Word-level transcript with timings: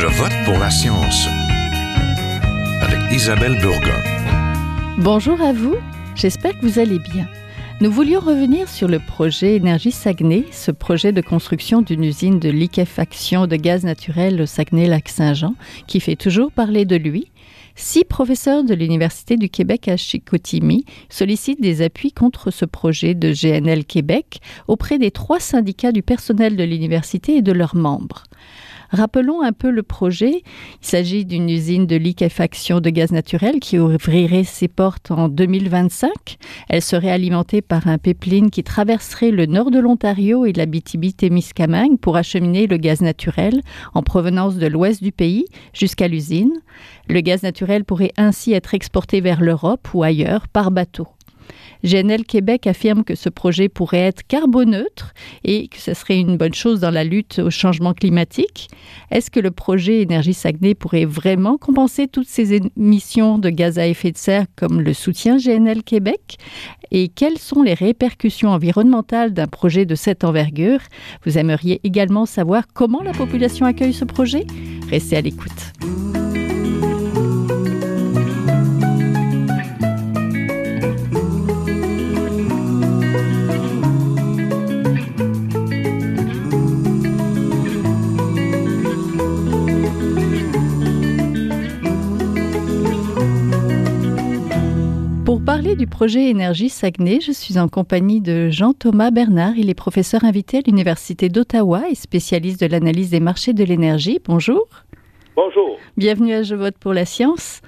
Je 0.00 0.06
vote 0.06 0.32
pour 0.44 0.56
la 0.60 0.70
science 0.70 1.26
avec 2.80 3.00
Isabelle 3.12 3.58
Burgon. 3.60 4.00
Bonjour 4.96 5.40
à 5.42 5.52
vous, 5.52 5.74
j'espère 6.14 6.56
que 6.56 6.64
vous 6.64 6.78
allez 6.78 7.00
bien. 7.00 7.26
Nous 7.80 7.90
voulions 7.90 8.20
revenir 8.20 8.68
sur 8.68 8.86
le 8.86 9.00
projet 9.00 9.56
Énergie 9.56 9.90
Saguenay, 9.90 10.44
ce 10.52 10.70
projet 10.70 11.10
de 11.10 11.20
construction 11.20 11.82
d'une 11.82 12.04
usine 12.04 12.38
de 12.38 12.48
liquéfaction 12.48 13.48
de 13.48 13.56
gaz 13.56 13.82
naturel 13.82 14.40
au 14.40 14.46
Saguenay-Lac-Saint-Jean, 14.46 15.56
qui 15.88 15.98
fait 15.98 16.14
toujours 16.14 16.52
parler 16.52 16.84
de 16.84 16.94
lui. 16.94 17.32
Six 17.74 18.04
professeurs 18.04 18.62
de 18.62 18.74
l'Université 18.74 19.36
du 19.36 19.48
Québec 19.48 19.88
à 19.88 19.96
Chicoutimi 19.96 20.84
sollicitent 21.08 21.60
des 21.60 21.82
appuis 21.82 22.12
contre 22.12 22.52
ce 22.52 22.64
projet 22.64 23.14
de 23.14 23.32
GNL 23.32 23.84
Québec 23.84 24.40
auprès 24.66 24.98
des 24.98 25.12
trois 25.12 25.38
syndicats 25.40 25.92
du 25.92 26.02
personnel 26.02 26.56
de 26.56 26.64
l'université 26.64 27.36
et 27.36 27.42
de 27.42 27.52
leurs 27.52 27.76
membres. 27.76 28.24
Rappelons 28.90 29.42
un 29.42 29.52
peu 29.52 29.70
le 29.70 29.82
projet. 29.82 30.42
Il 30.82 30.86
s'agit 30.86 31.24
d'une 31.24 31.48
usine 31.50 31.86
de 31.86 31.96
liquéfaction 31.96 32.80
de 32.80 32.90
gaz 32.90 33.12
naturel 33.12 33.60
qui 33.60 33.78
ouvrirait 33.78 34.44
ses 34.44 34.68
portes 34.68 35.10
en 35.10 35.28
2025. 35.28 36.10
Elle 36.68 36.82
serait 36.82 37.10
alimentée 37.10 37.60
par 37.60 37.86
un 37.86 37.98
pipeline 37.98 38.50
qui 38.50 38.64
traverserait 38.64 39.30
le 39.30 39.46
nord 39.46 39.70
de 39.70 39.78
l'Ontario 39.78 40.46
et 40.46 40.52
l'Abitibi-Témiscamingue 40.52 41.98
pour 41.98 42.16
acheminer 42.16 42.66
le 42.66 42.78
gaz 42.78 43.02
naturel 43.02 43.60
en 43.94 44.02
provenance 44.02 44.56
de 44.56 44.66
l'ouest 44.66 45.02
du 45.02 45.12
pays 45.12 45.44
jusqu'à 45.72 46.08
l'usine. 46.08 46.52
Le 47.08 47.20
gaz 47.20 47.42
naturel 47.42 47.84
pourrait 47.84 48.12
ainsi 48.16 48.52
être 48.52 48.74
exporté 48.74 49.20
vers 49.20 49.42
l'Europe 49.42 49.88
ou 49.92 50.02
ailleurs 50.02 50.48
par 50.48 50.70
bateau. 50.70 51.08
GNL 51.84 52.24
Québec 52.24 52.66
affirme 52.66 53.04
que 53.04 53.14
ce 53.14 53.28
projet 53.28 53.68
pourrait 53.68 53.98
être 53.98 54.26
carboneutre 54.26 55.12
et 55.44 55.68
que 55.68 55.78
ce 55.78 55.94
serait 55.94 56.18
une 56.18 56.36
bonne 56.36 56.54
chose 56.54 56.80
dans 56.80 56.90
la 56.90 57.04
lutte 57.04 57.38
au 57.38 57.50
changement 57.50 57.94
climatique. 57.94 58.68
Est-ce 59.10 59.30
que 59.30 59.40
le 59.40 59.50
projet 59.50 60.02
Énergie 60.02 60.34
Saguenay 60.34 60.74
pourrait 60.74 61.04
vraiment 61.04 61.56
compenser 61.58 62.08
toutes 62.08 62.28
ces 62.28 62.54
émissions 62.54 63.38
de 63.38 63.50
gaz 63.50 63.78
à 63.78 63.86
effet 63.86 64.12
de 64.12 64.18
serre 64.18 64.46
comme 64.56 64.80
le 64.80 64.92
soutient 64.92 65.36
GNL 65.36 65.82
Québec? 65.82 66.36
Et 66.90 67.08
quelles 67.08 67.38
sont 67.38 67.62
les 67.62 67.74
répercussions 67.74 68.50
environnementales 68.50 69.32
d'un 69.32 69.46
projet 69.46 69.86
de 69.86 69.94
cette 69.94 70.24
envergure? 70.24 70.80
Vous 71.24 71.38
aimeriez 71.38 71.80
également 71.84 72.26
savoir 72.26 72.64
comment 72.72 73.02
la 73.02 73.12
population 73.12 73.66
accueille 73.66 73.92
ce 73.92 74.04
projet? 74.04 74.46
Restez 74.90 75.16
à 75.16 75.20
l'écoute. 75.20 76.27
Pour 95.28 95.44
parler 95.44 95.76
du 95.76 95.86
projet 95.86 96.30
Énergie 96.30 96.70
Saguenay, 96.70 97.20
je 97.20 97.32
suis 97.32 97.58
en 97.58 97.68
compagnie 97.68 98.22
de 98.22 98.48
Jean-Thomas 98.48 99.10
Bernard. 99.10 99.58
Il 99.58 99.68
est 99.68 99.74
professeur 99.74 100.24
invité 100.24 100.56
à 100.56 100.60
l'Université 100.66 101.28
d'Ottawa 101.28 101.82
et 101.90 101.94
spécialiste 101.94 102.62
de 102.62 102.66
l'analyse 102.66 103.10
des 103.10 103.20
marchés 103.20 103.52
de 103.52 103.62
l'énergie. 103.62 104.20
Bonjour. 104.24 104.66
Bonjour. 105.36 105.76
Bienvenue 105.98 106.32
à 106.32 106.42
Je 106.44 106.54
vote 106.54 106.78
pour 106.78 106.94
la 106.94 107.04
science. 107.04 107.60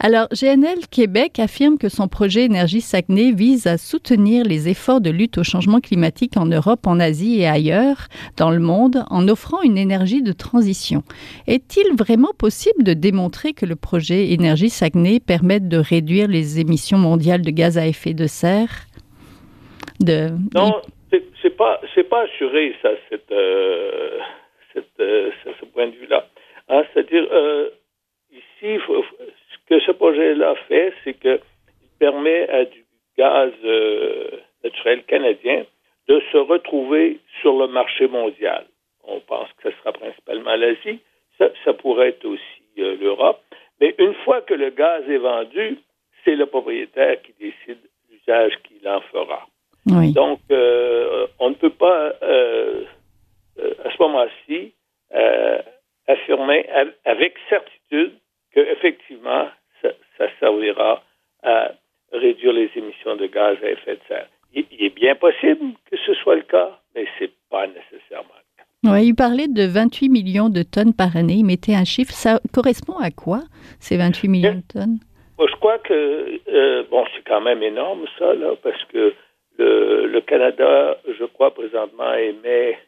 Alors, 0.00 0.28
GNL 0.32 0.86
Québec 0.90 1.38
affirme 1.38 1.78
que 1.78 1.88
son 1.88 2.08
projet 2.08 2.44
Énergie 2.44 2.80
Saguenay 2.80 3.32
vise 3.32 3.66
à 3.66 3.78
soutenir 3.78 4.44
les 4.44 4.68
efforts 4.68 5.00
de 5.00 5.10
lutte 5.10 5.38
au 5.38 5.44
changement 5.44 5.80
climatique 5.80 6.36
en 6.36 6.46
Europe, 6.46 6.86
en 6.86 7.00
Asie 7.00 7.40
et 7.40 7.46
ailleurs 7.46 8.08
dans 8.36 8.50
le 8.50 8.58
monde 8.58 9.04
en 9.10 9.28
offrant 9.28 9.62
une 9.62 9.78
énergie 9.78 10.22
de 10.22 10.32
transition. 10.32 11.02
Est-il 11.46 11.96
vraiment 11.96 12.32
possible 12.36 12.84
de 12.84 12.92
démontrer 12.92 13.52
que 13.52 13.66
le 13.66 13.76
projet 13.76 14.32
Énergie 14.32 14.70
Saguenay 14.70 15.20
permette 15.20 15.68
de 15.68 15.78
réduire 15.78 16.28
les 16.28 16.60
émissions 16.60 16.98
mondiales 16.98 17.42
de 17.42 17.50
gaz 17.50 17.78
à 17.78 17.86
effet 17.86 18.14
de 18.14 18.26
serre? 18.26 18.86
De... 20.00 20.30
Non, 20.54 20.80
c'est 21.42 21.56
pas 21.56 21.80
pas 22.10 22.22
assuré 22.22 22.74
ça 22.82 22.90
cette, 23.08 23.30
euh, 23.32 24.18
cette 24.72 25.00
euh, 25.00 25.30
ce 25.60 25.64
point 25.66 25.86
de 25.86 25.96
vue-là. 25.96 26.26
Hein, 26.68 26.82
C'est-à-dire 26.92 27.26
euh, 27.30 27.70
ici, 28.32 28.78
que 29.68 29.80
ce 29.80 29.92
projet-là 29.92 30.54
fait, 30.68 30.92
c'est 31.02 31.14
qu'il 31.14 31.40
permet 31.98 32.48
à 32.48 32.64
du 32.64 32.84
gaz 33.16 33.52
euh, 33.64 34.30
naturel 34.62 35.04
canadien 35.04 35.64
de 36.08 36.20
se 36.32 36.36
retrouver 36.36 37.18
sur 37.40 37.56
le 37.58 37.68
marché 37.68 38.08
mondial. 38.08 38.66
On 39.04 39.20
pense 39.20 39.48
que 39.58 39.70
ce 39.70 39.76
sera 39.78 39.92
principalement 39.92 40.54
l'Asie, 40.56 41.00
ça, 41.38 41.48
ça, 41.64 41.72
pourrait 41.72 42.10
être 42.10 42.24
aussi 42.24 42.62
euh, 42.78 42.96
l'Europe. 43.00 43.40
Mais 43.80 43.94
une 43.98 44.14
fois 44.24 44.40
que 44.42 44.54
le 44.54 44.70
gaz 44.70 45.08
est 45.08 45.18
vendu, 45.18 45.78
c'est 46.24 46.36
le 46.36 46.46
propriétaire 46.46 47.20
qui 47.22 47.32
décide 47.38 47.78
l'usage 48.10 48.54
qu'il 48.64 48.86
en 48.88 49.00
fera. 49.12 49.46
Oui. 49.86 50.12
Donc, 50.12 50.40
euh, 50.50 51.26
on 51.38 51.50
ne 51.50 51.54
peut 51.54 51.70
pas, 51.70 52.14
euh, 52.22 52.84
à 53.84 53.90
ce 53.90 54.02
moment-ci, 54.02 54.72
euh, 55.14 55.58
affirmer 56.06 56.66
avec 57.04 57.34
certitude 57.48 58.12
qu'effectivement, 58.54 59.48
ça, 59.82 59.88
ça, 60.18 60.26
servira 60.40 61.02
à 61.42 61.72
réduire 62.12 62.52
les 62.52 62.70
émissions 62.76 63.16
de 63.16 63.26
gaz 63.26 63.56
à 63.62 63.70
effet 63.70 63.96
de 63.96 64.00
serre. 64.08 64.28
Il, 64.54 64.64
il 64.70 64.86
est 64.86 64.94
bien 64.94 65.14
possible 65.14 65.74
que 65.90 65.96
ce 66.06 66.14
soit 66.14 66.36
le 66.36 66.42
cas, 66.42 66.78
mais 66.94 67.06
ce 67.18 67.24
n'est 67.24 67.30
pas 67.50 67.66
nécessairement 67.66 68.38
le 68.38 68.62
cas. 68.62 68.92
Oui, 68.92 69.06
il 69.08 69.14
parlait 69.14 69.48
de 69.48 69.64
28 69.66 70.08
millions 70.08 70.48
de 70.48 70.62
tonnes 70.62 70.94
par 70.94 71.16
année. 71.16 71.38
Il 71.38 71.44
mettait 71.44 71.74
un 71.74 71.84
chiffre. 71.84 72.12
Ça 72.12 72.38
correspond 72.52 72.98
à 72.98 73.10
quoi, 73.10 73.40
ces 73.80 73.96
28 73.96 74.28
millions 74.28 74.54
de 74.54 74.72
tonnes? 74.72 74.98
Je 75.38 75.56
crois 75.56 75.78
que, 75.78 76.40
euh, 76.48 76.84
bon, 76.90 77.04
c'est 77.14 77.24
quand 77.26 77.40
même 77.40 77.62
énorme, 77.62 78.04
ça, 78.18 78.34
là, 78.34 78.54
parce 78.62 78.82
que 78.84 79.12
le, 79.58 80.06
le 80.06 80.20
Canada, 80.20 80.96
je 81.18 81.24
crois, 81.24 81.52
présentement, 81.52 82.12
émet 82.14 82.78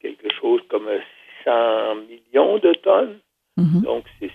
quelque 0.00 0.28
chose 0.40 0.60
comme 0.68 0.88
600 1.44 1.96
millions 2.08 2.58
de 2.58 2.72
tonnes. 2.82 3.18
Mm 3.56 3.64
-hmm. 3.64 3.82
Donc, 3.84 4.04
c'est 4.18 4.30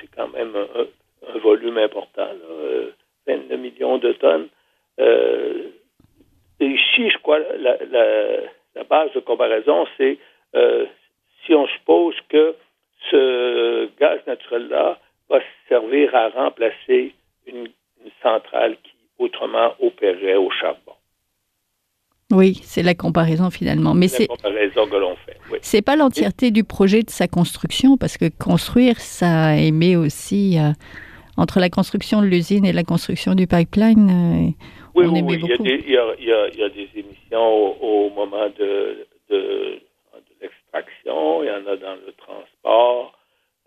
c'est 0.00 0.08
quand 0.14 0.28
même 0.28 0.54
un, 0.56 1.38
volume 1.38 1.78
important, 1.78 2.26
là, 2.26 2.90
22 3.26 3.56
millions 3.56 3.98
de 3.98 4.12
tonnes. 4.12 4.48
Euh, 4.98 5.70
ici, 6.60 7.10
je 7.10 7.18
crois, 7.18 7.38
la, 7.38 7.76
la, 7.84 8.84
base 8.84 9.12
de 9.12 9.20
comparaison, 9.20 9.86
c'est 9.96 10.18
euh, 10.54 10.86
si 11.44 11.54
on 11.54 11.66
suppose 11.66 12.14
que 12.28 12.54
ce 13.10 13.88
gaz 13.98 14.20
naturel-là 14.26 14.98
va 15.28 15.40
servir 15.68 16.14
à 16.14 16.28
remplacer 16.28 17.14
une, 17.46 17.68
une 18.04 18.10
centrale 18.22 18.76
qui 18.82 18.92
autrement 19.18 19.74
opérerait 19.80 20.36
au 20.36 20.50
charbon. 20.50 20.94
Oui, 22.30 22.60
c'est 22.62 22.82
la 22.82 22.94
comparaison 22.94 23.50
finalement. 23.50 23.94
Mais 23.94 24.08
c'est 24.08 24.24
la 24.28 24.36
comparaison 24.36 24.86
que 24.86 24.96
l'on 24.96 25.16
fait. 25.16 25.38
Oui. 25.50 25.58
C'est 25.62 25.80
pas 25.80 25.96
l'entièreté 25.96 26.50
du 26.50 26.62
projet 26.62 27.02
de 27.02 27.10
sa 27.10 27.26
construction, 27.26 27.96
parce 27.96 28.18
que 28.18 28.26
construire, 28.28 29.00
ça 29.00 29.56
émet 29.56 29.96
aussi 29.96 30.58
euh, 30.58 30.72
entre 31.38 31.58
la 31.58 31.70
construction 31.70 32.20
de 32.20 32.26
l'usine 32.26 32.66
et 32.66 32.72
la 32.72 32.84
construction 32.84 33.34
du 33.34 33.46
pipeline. 33.46 34.10
Euh, 34.10 34.64
oui, 34.94 35.06
on 35.06 35.12
oui, 35.26 35.38
beaucoup. 35.38 35.46
Il, 35.46 35.48
y 35.48 35.52
a 35.52 35.56
des, 35.56 35.84
il, 35.86 35.92
y 35.92 35.96
a, 35.96 36.14
il, 36.18 36.26
y 36.26 36.32
a, 36.32 36.48
il 36.48 36.58
y 36.58 36.62
a 36.64 36.68
des 36.68 36.88
émissions 36.96 37.40
au, 37.40 37.76
au 37.80 38.10
moment 38.10 38.48
de, 38.58 39.06
de, 39.30 39.36
de 39.36 39.80
l'extraction, 40.42 41.42
il 41.42 41.46
y 41.46 41.50
en 41.50 41.66
a 41.66 41.76
dans 41.76 41.94
le 41.94 42.12
transport, 42.18 43.18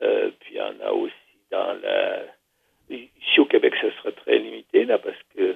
euh, 0.04 0.30
puis 0.40 0.56
il 0.56 0.58
y 0.58 0.62
en 0.62 0.88
a 0.88 0.92
aussi 0.92 1.14
dans 1.50 1.74
la. 1.82 2.20
Ici 2.92 3.40
au 3.40 3.46
Québec, 3.46 3.74
ce 3.82 3.90
sera 3.90 4.12
très 4.12 4.38
limité 4.38 4.84
là, 4.84 4.98
parce 4.98 5.16
que 5.36 5.56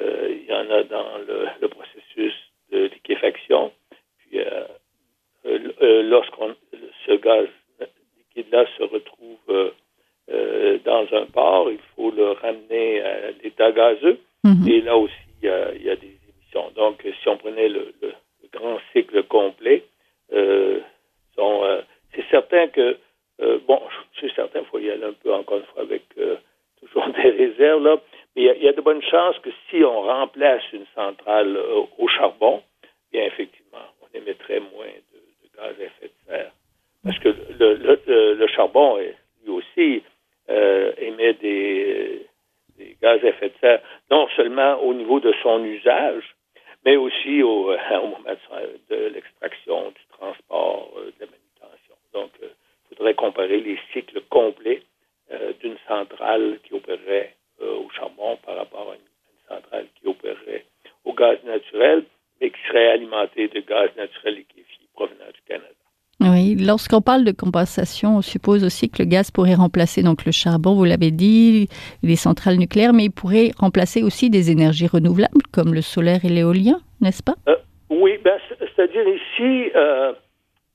euh, 0.00 0.28
il 0.30 0.46
y 0.46 0.52
en 0.52 0.70
a 0.70 0.82
dans 0.84 1.18
le, 1.26 1.46
le 1.60 1.68
processus 1.68 2.34
de 2.70 2.84
liquéfaction. 2.86 3.72
Puis, 4.18 4.40
euh, 4.40 4.64
euh, 5.46 6.02
lorsqu'on 6.02 6.54
ce 7.06 7.12
gaz 7.12 7.46
liquide-là 8.18 8.66
se 8.76 8.82
retrouve 8.84 9.72
dans 10.84 11.06
un 11.12 11.26
port, 11.26 11.70
il 11.70 11.80
faut 11.96 12.10
le 12.10 12.32
ramener 12.32 13.00
à 13.00 13.30
l'état 13.42 13.72
gazeux. 13.72 14.18
Mhm. 14.44 14.52
Mm 14.52 14.54
-hmm. 14.54 14.72
Et 14.72 14.80
là 14.82 14.96
aussi, 14.96 15.24
il 15.42 15.48
y, 15.48 15.50
a, 15.50 15.74
il 15.74 15.82
y, 15.82 15.90
a, 15.90 15.96
des 15.96 16.16
émissions. 16.30 16.70
Donc, 16.74 16.96
si 17.20 17.28
on 17.28 17.36
prenait 17.36 17.68
le, 17.68 17.82
le, 18.02 18.08
le 18.42 18.48
grand 18.56 18.78
cycle 18.92 19.22
complet, 19.24 19.82
c'est 22.14 22.28
certain 22.30 22.64
que, 22.68 22.86
bon, 23.68 23.80
je 24.12 24.18
suis 24.18 24.32
certain 24.34 24.60
qu'il 24.60 24.68
faut 24.70 24.78
y 24.78 24.90
aller 24.90 25.08
un 25.12 25.18
peu, 25.22 25.32
encore 25.40 25.58
une 25.58 25.70
fois, 25.72 25.82
avec 25.82 26.04
toujours 26.80 27.08
des 27.08 27.30
réserves, 27.30 27.82
là. 27.84 27.96
Mais 28.36 28.42
il 28.44 28.62
y, 28.62 28.64
y, 28.64 28.68
a 28.68 28.72
de 28.72 28.80
bonnes 28.80 29.02
chances 29.02 29.38
que 29.40 29.50
si 29.68 29.82
on 29.84 30.02
remplace 30.02 30.62
une 30.72 30.86
centrale 30.94 31.56
euh, 31.56 31.82
au 31.98 32.08
charbon, 32.08 32.62
bien 33.12 33.24
effectivement, 33.24 33.78
on 34.02 34.16
émettrait 34.18 34.60
moins 34.60 34.86
de, 34.86 35.18
de, 35.18 35.56
gaz 35.56 35.74
à 35.78 35.82
effet 35.84 36.06
de 36.06 36.26
serre. 36.26 36.52
Parce 37.04 37.18
que 37.18 37.28
le, 37.28 37.74
le, 38.06 38.34
le 38.34 38.46
charbon, 38.48 38.98
lui 38.98 39.50
aussi, 39.50 40.02
euh, 40.50 40.92
émet 40.98 41.34
des, 41.34 42.26
des, 42.76 42.96
gaz 43.02 43.24
à 43.24 43.28
effet 43.28 43.48
de 43.48 43.54
serre, 43.60 43.80
non 44.10 44.28
seulement 44.36 44.76
au 44.76 44.94
niveau 45.62 45.78
de 45.78 45.82
son 45.82 45.90
usage, 45.90 46.24
mais 46.84 46.96
aussi 46.96 47.42
au, 47.42 47.72
au 47.72 48.06
moment 48.06 48.36
de, 48.90 48.94
de 48.94 49.08
l'extraction, 49.08 49.90
du 49.90 50.06
transport, 50.16 50.92
euh, 50.96 51.06
de 51.06 51.14
la 51.20 51.26
manutention. 51.26 51.94
Donc, 52.12 52.30
il 52.40 52.96
faudrait 52.96 53.14
comparer 53.14 53.60
les 53.60 53.78
cycles 53.92 54.20
complets 54.28 54.82
d'une 55.60 55.76
centrale 55.86 56.58
qui 56.64 56.72
opérerait 56.72 57.34
au 57.60 57.90
charbon 57.90 58.38
par 58.38 58.56
rapport 58.56 58.92
à 58.92 58.94
une, 58.94 59.00
centrale 59.46 59.86
qui 60.00 60.06
opérerait 60.06 60.64
au 61.04 61.12
gaz 61.12 61.42
naturel, 61.44 62.04
mais 62.40 62.50
qui 62.50 62.60
serait 62.66 62.88
alimentée 62.88 63.48
de 63.48 63.60
gaz 63.60 63.90
naturel 63.96 64.36
liquéfié 64.36 64.86
provenant 64.94 65.30
du 65.32 65.40
Canada. 65.46 65.74
Oui, 66.20 66.56
lorsqu'on 66.56 67.00
parle 67.00 67.24
de 67.24 67.30
compensation, 67.30 68.16
on 68.16 68.22
suppose 68.22 68.64
aussi 68.64 68.90
que 68.90 69.00
le 69.00 69.04
gaz 69.04 69.30
pourrait 69.30 69.54
remplacer 69.54 70.02
donc 70.02 70.24
le 70.24 70.32
charbon, 70.32 70.74
vous 70.74 70.84
l'avez 70.84 71.12
dit, 71.12 71.68
les 72.02 72.16
centrales 72.16 72.56
nucléaires, 72.56 72.92
mais 72.92 73.04
il 73.04 73.12
pourrait 73.12 73.52
remplacer 73.56 74.02
aussi 74.02 74.28
des 74.28 74.50
énergies 74.50 74.88
renouvelables 74.88 75.42
comme 75.52 75.74
le 75.74 75.80
solaire 75.80 76.24
et 76.24 76.28
l'éolien, 76.28 76.80
n'est-ce 77.00 77.22
pas? 77.22 77.36
Euh, 77.48 77.54
Oui, 77.88 78.18
ben, 78.24 78.36
c'est-à-dire 78.58 79.06
ici, 79.06 79.70
euh, 79.76 80.12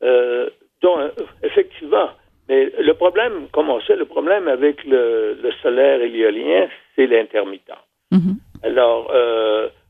euh, 0.03 0.49
donc, 0.81 1.11
effectivement, 1.43 2.09
mais 2.47 2.71
le 2.79 2.93
problème, 2.93 3.47
comme 3.51 3.69
on 3.69 3.81
sait, 3.81 3.97
le 3.97 4.05
problème 4.05 4.47
avec 4.47 4.81
le, 4.85 5.37
solaire 5.61 6.01
et 6.01 6.07
l'éolien, 6.07 6.69
c'est 6.95 7.07
l'intermittent. 7.07 7.71
Mhm. 8.11 8.37
Alors, 8.63 9.11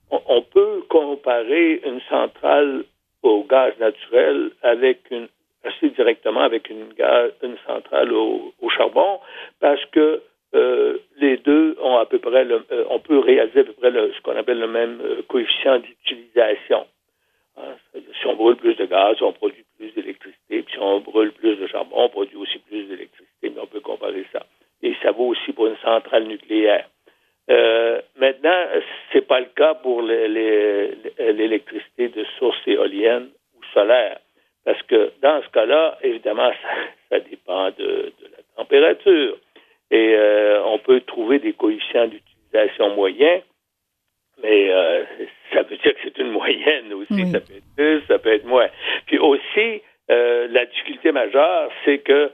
on, 0.10 0.20
on, 0.28 0.42
peut 0.42 0.82
comparer 0.90 1.82
une 1.86 2.00
centrale 2.10 2.86
au 3.22 3.44
gaz 3.44 3.74
naturel 3.80 4.52
avec 4.64 5.00
une 5.12 5.28
assez 5.64 5.90
directement 5.90 6.42
avec 6.42 6.70
une, 6.70 6.94
gaz, 6.94 7.32
une 7.42 7.58
centrale 7.66 8.14
au, 8.14 8.54
charbon 8.70 9.20
parce 9.60 9.84
que 9.92 10.22
euh, 10.56 10.98
les 11.18 11.38
deux 11.38 11.76
ont 11.82 11.98
à 11.98 12.06
peu 12.06 12.20
près, 12.20 12.44
le, 12.44 12.64
euh, 12.72 12.86
on 12.90 13.00
peut 13.00 13.20
réaliser 13.20 13.62
à 13.62 13.64
peu 13.64 13.74
près 13.74 13.92
ce 13.92 14.22
qu'on 14.22 14.36
appelle 14.36 14.60
le 14.60 14.68
même 14.68 15.00
euh, 15.02 15.22
coefficient 15.28 15.80
d'utilisation. 15.80 16.86
Hein, 17.58 17.76
si 17.94 18.28
on 18.28 18.36
brûle 18.36 18.56
plus 18.56 18.76
de 18.76 18.86
gaz, 18.86 19.18
on 19.22 19.32
produit 19.32 19.66
plus 19.78 19.92
d'électricité. 19.92 20.66
Si 20.72 20.80
on 20.80 21.00
brûle 21.00 21.32
plus 21.34 21.56
de 21.56 21.68
charbon, 21.68 21.96
on 21.96 22.10
produit 22.10 22.38
aussi 22.38 22.60
plus 22.60 22.86
d'électricité. 22.86 23.50
Mais 23.50 23.62
on 23.62 23.68
peut 23.68 23.80
comparer 23.80 24.26
ça. 24.32 24.46
Et 24.82 24.96
ça 25.02 25.12
vaut 25.12 25.28
aussi 25.28 25.54
pour 25.54 25.68
une 25.68 25.78
centrale 25.78 26.26
nucléaire. 26.26 26.88
Euh, 27.50 28.02
maintenant, 28.18 28.66
c'est 29.12 29.28
pas 29.28 29.40
le 29.40 29.48
cas 29.56 29.76
pour 29.76 30.02
l'électricité 30.02 32.10
de 32.10 32.26
source 32.40 32.60
éolienne 32.68 33.30
ou 33.56 33.64
solaire. 33.74 34.20
Parce 34.66 34.82
que 34.84 35.12
dans 35.22 35.42
ce 35.42 35.50
cas-là, 35.50 35.98
évidemment, 36.02 36.52
ça, 37.10 37.20
dépend 37.20 37.70
de, 37.72 38.14
la 38.22 38.44
température. 38.56 39.38
Et 39.92 40.16
euh, 40.16 40.64
on 40.66 40.80
peut 40.80 41.02
trouver 41.02 41.40
des 41.40 41.54
coefficients 41.54 42.08
d'utilisation 42.08 42.96
moyens, 42.96 43.44
mais 44.42 44.72
euh, 44.72 45.04
ça 45.54 45.62
veut 45.64 45.78
dire 45.78 45.94
que 45.94 46.00
c'est 46.04 46.18
une 46.18 46.32
moyenne 46.32 46.94
aussi. 46.94 47.32
Ça 47.32 47.40
peut 47.40 47.54
être 47.56 47.76
plus, 47.76 48.02
ça 48.08 48.18
peut 48.18 48.34
être 48.34 48.46
moins. 48.46 48.68
Puis 49.06 49.20
aussi, 49.20 49.82
euh, 50.10 50.48
la 50.50 50.66
difficulté 50.66 51.12
majeure, 51.12 51.70
c'est 51.86 52.00
que 52.00 52.32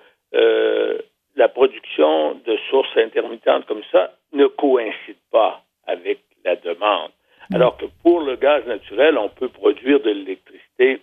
la 1.36 1.48
production 1.48 2.36
de 2.46 2.58
sources 2.70 2.96
intermittentes 2.98 3.66
comme 3.66 3.84
ça 3.92 4.14
ne 4.34 4.46
coïncide 4.46 5.18
pas 5.32 5.64
avec 5.88 6.20
la 6.44 6.56
demande. 6.58 7.12
Alors 7.54 7.78
que 7.78 7.86
pour 8.04 8.22
le 8.22 8.36
gaz 8.36 8.66
naturel, 8.68 9.18
on 9.18 9.30
peut 9.30 9.50
produire 9.50 10.00
de 10.02 10.12
l'électricité 10.12 10.49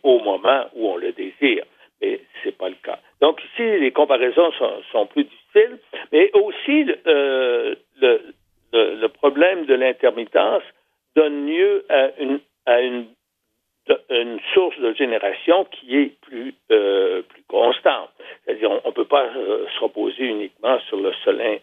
au 0.02 0.18
moment 0.20 0.66
où 0.74 0.88
on 0.88 0.96
le 0.96 1.12
désire. 1.12 1.64
Mais 2.00 2.20
ce 2.42 2.48
n'est 2.48 2.52
pas 2.52 2.68
le 2.68 2.76
cas. 2.82 2.98
Donc 3.20 3.42
ici, 3.44 3.78
les 3.78 3.92
comparaisons 3.92 4.52
sont, 4.92 5.06
plus 5.06 5.24
difficiles, 5.24 5.78
mais 6.12 6.30
aussi 6.34 6.86
euh, 7.06 7.74
le, 8.72 9.06
problème 9.08 9.64
de 9.66 9.74
l'intermittence 9.74 10.62
donne 11.14 11.46
lieu 11.46 11.84
à 11.88 12.80
une, 12.80 13.08
source 14.52 14.78
de 14.80 14.92
génération 14.94 15.64
qui 15.66 15.96
est 15.96 16.20
plus, 16.22 16.54
euh, 16.72 17.22
plus 17.22 17.42
constante. 17.48 18.10
C'est-à-dire, 18.44 18.70
on 18.84 18.88
ne 18.88 18.94
peut 18.94 19.04
pas 19.04 19.26
euh, 19.36 19.66
se 19.74 19.80
reposer 19.80 20.24
uniquement 20.24 20.78
sur 20.88 20.96
le, 20.96 21.12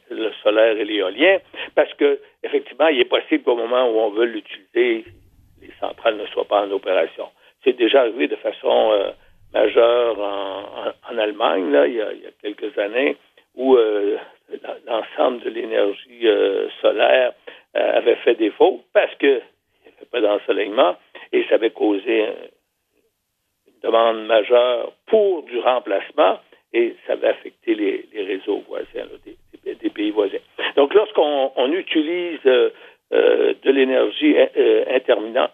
le 0.09 0.31
solaire 0.41 0.77
et 0.77 0.85
l'éolien, 0.85 1.39
parce 1.75 1.93
que 1.95 2.19
effectivement, 2.43 2.87
il 2.87 3.01
est 3.01 3.05
possible 3.05 3.43
qu'au 3.43 3.55
moment 3.55 3.89
où 3.89 3.99
on 3.99 4.09
veut 4.11 4.25
l'utiliser, 4.25 5.05
les 5.61 5.73
centrales 5.79 6.17
ne 6.17 6.25
soient 6.27 6.45
pas 6.45 6.65
en 6.65 6.71
opération. 6.71 7.27
C'est 7.63 7.77
déjà 7.77 8.01
arrivé 8.01 8.27
de 8.27 8.35
façon 8.37 8.91
euh, 8.91 9.11
majeure 9.53 10.19
en, 10.19 11.17
Allemagne, 11.17 11.71
là, 11.71 11.85
il, 11.85 11.95
y 11.95 12.01
a, 12.01 12.11
quelques 12.41 12.75
années, 12.79 13.15
où 13.55 13.75
euh, 13.75 14.17
l'ensemble 14.87 15.41
de 15.41 15.49
l'énergie 15.49 16.27
euh, 16.27 16.67
solaire 16.81 17.33
avait 17.75 18.15
fait 18.17 18.35
défaut 18.35 18.81
parce 18.93 19.13
qu'il 19.15 19.29
n'y 19.29 19.91
avait 19.95 20.09
pas 20.11 20.21
d'ensoleillement 20.21 20.95
et 21.31 21.43
ça 21.49 21.55
avait 21.55 21.69
causé 21.71 22.25
une 23.67 23.79
demande 23.83 24.25
majeure 24.25 24.93
pour 25.07 25.43
du 25.43 25.59
remplacement 25.59 26.39
et 26.73 26.95
ça 27.05 27.13
avait 27.13 27.29
affecté 27.29 27.75
les, 27.75 28.05
réseaux 28.23 28.63
voisins 28.67 29.07
des, 29.63 29.89
pays 29.89 30.11
voisins. 30.11 30.39
Donc, 30.75 30.93
lorsqu'on 30.93 31.71
utilise 31.71 32.39
euh, 32.45 32.69
euh, 33.13 33.53
de 33.61 33.71
l'énergie 33.71 34.35
euh, 34.35 34.85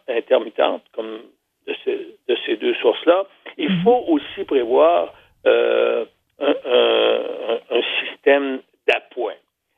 intermittente, 0.08 0.84
comme 0.94 1.20
de, 1.86 2.36
ces 2.46 2.56
deux 2.58 2.74
sources-là, 2.76 3.26
il 3.58 3.70
mhm. 3.70 3.84
faut 3.84 4.04
aussi 4.08 4.44
prévoir 4.46 5.14
un, 5.46 6.06
système 8.02 8.60
d'appoint. 8.88 9.36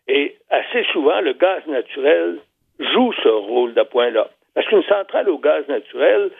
Et 0.08 0.36
assez 0.50 0.84
souvent, 0.92 1.22
le 1.22 1.34
gaz 1.34 1.66
naturel 1.68 2.38
joue 2.80 3.14
ce 3.24 3.28
rôle 3.30 3.74
d'appoint-là. 3.74 4.30
Parce 4.54 4.68
qu'une 4.68 4.84
centrale 4.84 5.30
au 5.30 5.38
gaz 5.38 5.68
naturel, 5.68 6.32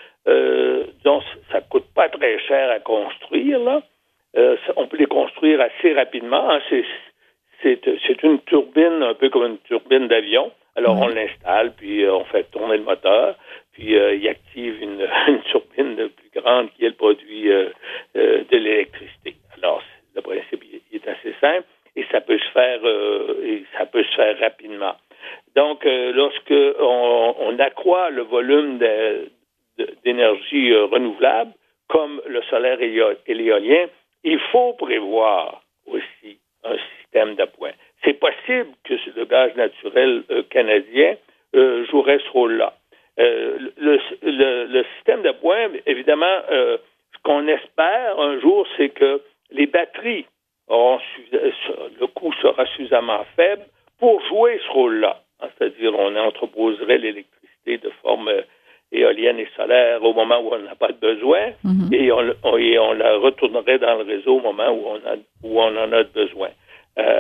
dont 1.04 1.22
ça 1.52 1.62
coûte 1.62 1.86
pas 1.96 2.10
très 2.10 2.40
cher 2.40 2.70
à 2.70 2.80
construire, 2.80 3.60
là, 3.60 3.82
on 4.76 4.88
peut 4.88 4.98
les 4.98 5.06
construire 5.06 5.62
assez 5.62 5.94
rapidement. 5.94 6.50
Hein, 6.50 6.60
c'est 7.62 8.24
une 8.24 8.40
turbine, 8.42 9.04
un 9.04 9.14
peu 9.14 9.30
comme 9.30 9.46
une 9.46 9.60
turbine 9.60 10.08
d'avion. 10.08 10.52
Alors, 10.76 10.98
on 11.02 11.08
l'installe, 11.08 11.74
puis 11.76 12.04
euh, 12.04 12.14
on 12.14 12.24
fait 12.26 12.50
tourner 12.52 12.78
le 12.78 12.84
moteur, 12.84 13.36
puis 13.74 13.96
euh, 13.96 14.16
il 14.16 14.28
active 14.28 14.82
une, 14.82 15.02
une, 15.28 15.42
turbine 15.44 16.10
plus 16.10 16.42
grande 16.42 16.72
qui, 16.72 16.86
elle, 16.86 16.96
produit 16.96 17.52
euh, 17.52 17.70
de 18.16 18.58
l'électricité. 18.58 19.36
Alors, 19.58 19.84
le 20.16 20.22
principe 20.22 20.64
il 20.64 20.96
est 20.96 21.08
assez 21.08 21.34
simple 21.42 21.68
et 21.96 22.06
ça 22.10 22.22
peut 22.22 22.38
se 22.38 22.52
faire, 22.52 22.80
et 23.44 23.66
ça 23.78 23.86
peut 23.86 24.04
se 24.04 24.16
faire 24.16 24.40
rapidement. 24.40 24.96
Donc, 25.56 25.84
lorsque 25.84 26.54
on, 26.80 27.36
on, 27.38 27.60
accroît 27.60 28.10
le 28.10 28.22
volume 28.22 28.80
d'énergie 30.06 30.74
renouvelable, 30.74 31.52
comme 31.90 32.22
le 32.26 32.42
solaire 32.44 32.82
et 32.82 33.34
l'éolien, 33.34 33.88
il 34.24 34.40
faut 34.54 34.72
prévoir 34.74 35.64
aussi 35.86 36.40
un 36.64 36.78
système 36.98 37.36
d'appoint. 37.36 37.74
C'est 38.04 38.20
possible 38.20 38.72
que 38.84 38.96
le 39.16 39.26
gaz 39.26 39.56
naturel 39.56 40.24
euh, 40.32 40.44
canadien 40.50 41.16
euh, 41.56 41.86
jouerait 41.88 42.20
ce 42.20 42.30
rôle-là. 42.32 42.74
Euh, 43.20 43.58
le, 43.78 44.84
système 44.96 45.22
d'appoint, 45.22 45.70
évidemment, 45.86 46.42
ce 46.50 47.22
qu'on 47.24 47.48
espère 47.48 48.20
un 48.20 48.40
jour, 48.40 48.66
c'est 48.78 48.90
que 48.90 49.22
les 49.52 49.68
batteries 49.68 50.26
auront 50.68 51.00
le 51.32 52.08
coût 52.08 52.34
sera 52.42 52.66
suffisamment 52.68 53.26
faible 53.36 53.64
pour 54.00 54.26
jouer 54.28 54.60
ce 54.66 54.72
rôle-là. 54.72 55.22
Hein, 55.42 55.48
c'est-à-dire, 55.58 55.94
on 55.98 56.16
entreposerait 56.16 56.98
l'électricité 56.98 57.78
de 57.78 57.92
forme 58.02 58.32
éolienne 58.92 59.40
et 59.40 59.48
solaire 59.56 60.04
au 60.04 60.14
moment 60.14 60.40
où 60.40 60.54
on 60.54 60.60
n'a 60.60 60.76
pas 60.76 60.90
de 60.90 61.00
besoin 61.00 61.52
mhm. 61.64 61.94
et, 61.94 62.12
on, 62.12 62.94
la 62.94 63.18
retournerait 63.18 63.80
dans 63.80 63.96
le 63.96 64.04
réseau 64.04 64.38
au 64.38 64.42
moment 64.42 64.70
où 64.70 64.86
on, 64.88 64.96
a, 64.96 65.16
où 65.44 65.62
on 65.62 65.78
en 65.78 65.92
a 65.92 66.04
besoin. 66.04 66.50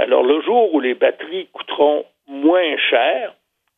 Euh, 0.01 0.03
alors, 0.03 0.23
le 0.23 0.41
jour 0.41 0.73
où 0.73 0.79
les 0.79 0.93
batteries 0.93 1.47
coûteront 1.53 2.05
moins 2.27 2.77
cher, 2.77 3.33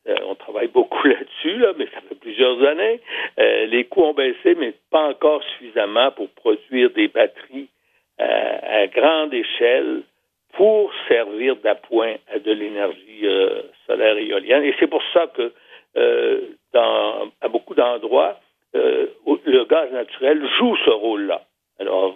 euh, 0.08 0.16
on 0.26 0.34
travaille 0.34 0.68
beaucoup 0.68 1.06
là-dessus, 1.06 1.56
là, 1.58 1.72
mais 1.78 1.86
ça 1.86 2.00
fait 2.08 2.14
plusieurs 2.14 2.62
années. 2.66 3.00
Euh, 3.38 3.66
les 3.66 3.84
coûts 3.84 4.02
ont 4.02 4.14
baissé, 4.14 4.54
mais 4.54 4.74
pas 4.90 5.08
encore 5.08 5.42
suffisamment 5.44 6.10
pour 6.12 6.28
produire 6.30 6.90
des 6.90 7.08
batteries 7.08 7.68
à 8.16 8.86
grande 8.86 9.34
échelle 9.34 10.02
pour 10.52 10.92
servir 11.08 11.56
d'appoint 11.56 12.14
à 12.32 12.38
de 12.38 12.52
l'énergie 12.52 13.26
solaire 13.88 14.16
et 14.16 14.28
éolienne. 14.28 14.62
Et 14.62 14.72
c'est 14.78 14.86
pour 14.86 15.02
ça 15.12 15.26
que 15.34 15.52
dans, 16.72 17.28
à 17.40 17.48
beaucoup 17.48 17.74
d'endroits, 17.74 18.38
le 18.72 19.64
gaz 19.64 19.90
naturel 19.90 20.46
joue 20.58 20.76
ce 20.84 20.90
rôle-là. 20.90 21.42
Alors, 21.80 22.14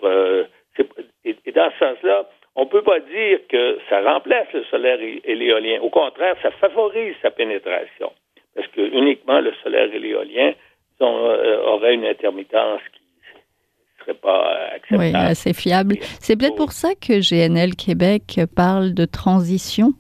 et, 1.25 1.53
dans 1.53 1.71
ce 1.73 1.79
sens-là, 1.79 2.29
on 2.59 2.65
ne 2.65 2.69
peut 2.69 2.83
pas 2.83 2.99
dire 2.99 3.39
que 3.49 3.79
ça 3.89 4.03
remplace 4.03 4.49
le 4.53 4.65
solaire 4.65 4.99
et, 5.01 5.35
l'éolien. 5.37 5.79
Au 5.81 5.91
contraire, 5.91 6.35
ça 6.43 6.51
favorise 6.51 7.15
sa 7.23 7.31
pénétration. 7.31 8.11
Parce 8.57 8.67
que 8.69 8.81
uniquement 8.81 9.41
le 9.41 9.53
solaire 9.63 9.89
et 9.95 9.99
l'éolien 10.01 10.53
euh, 11.01 11.63
auraient 11.63 11.95
une 11.95 12.05
intermittence 12.05 12.81
qui 12.93 13.01
ne 13.01 14.05
serait 14.05 14.19
pas 14.19 14.71
acceptable. 14.75 15.03
Oui, 15.03 15.13
assez 15.15 15.55
fiable. 15.55 15.99
C'est 16.19 16.37
peut-être 16.37 16.57
pour 16.57 16.73
ça 16.73 16.89
que 16.97 17.21
GNL 17.21 17.77
Québec 17.77 18.41
parle 18.57 18.93
de 18.93 19.05
transition 19.05 19.93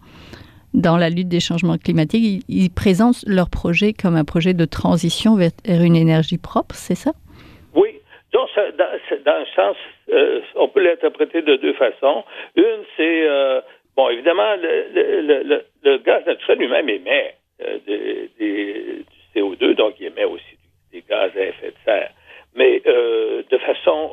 dans 0.74 0.96
la 0.96 1.10
lutte 1.10 1.28
des 1.28 1.38
changements 1.38 1.78
climatiques. 1.78 2.42
Ils, 2.48 2.70
présentent 2.70 3.22
leur 3.28 3.50
projet 3.50 3.92
comme 3.92 4.16
un 4.16 4.24
projet 4.24 4.52
de 4.52 4.64
transition 4.64 5.36
vers 5.36 5.52
une 5.64 5.94
énergie 5.94 6.38
propre, 6.38 6.74
c'est 6.74 6.96
ça? 6.96 7.12
Oui. 7.76 8.00
Donc, 8.32 8.48
dans 9.24 9.38
le 9.38 9.46
sens, 9.54 9.76
on 10.54 10.68
peut 10.68 10.80
l'interpréter 10.80 11.42
de 11.42 11.56
deux 11.56 11.74
façons. 11.74 12.24
Une, 12.56 12.84
c'est 12.96 13.26
bon, 13.96 14.08
évidemment, 14.10 14.54
le, 14.56 15.96
gaz 15.98 16.24
naturel 16.26 16.58
lui-même 16.58 16.88
émet 16.88 17.34
du 17.88 19.04
CO2, 19.34 19.74
donc 19.74 19.94
il 20.00 20.06
émet 20.06 20.24
aussi 20.24 20.56
des 20.92 21.02
gaz 21.08 21.30
à 21.36 21.40
effet 21.40 21.68
de 21.68 21.76
serre, 21.84 22.10
mais 22.54 22.80
de 22.80 23.58
façon 23.58 24.12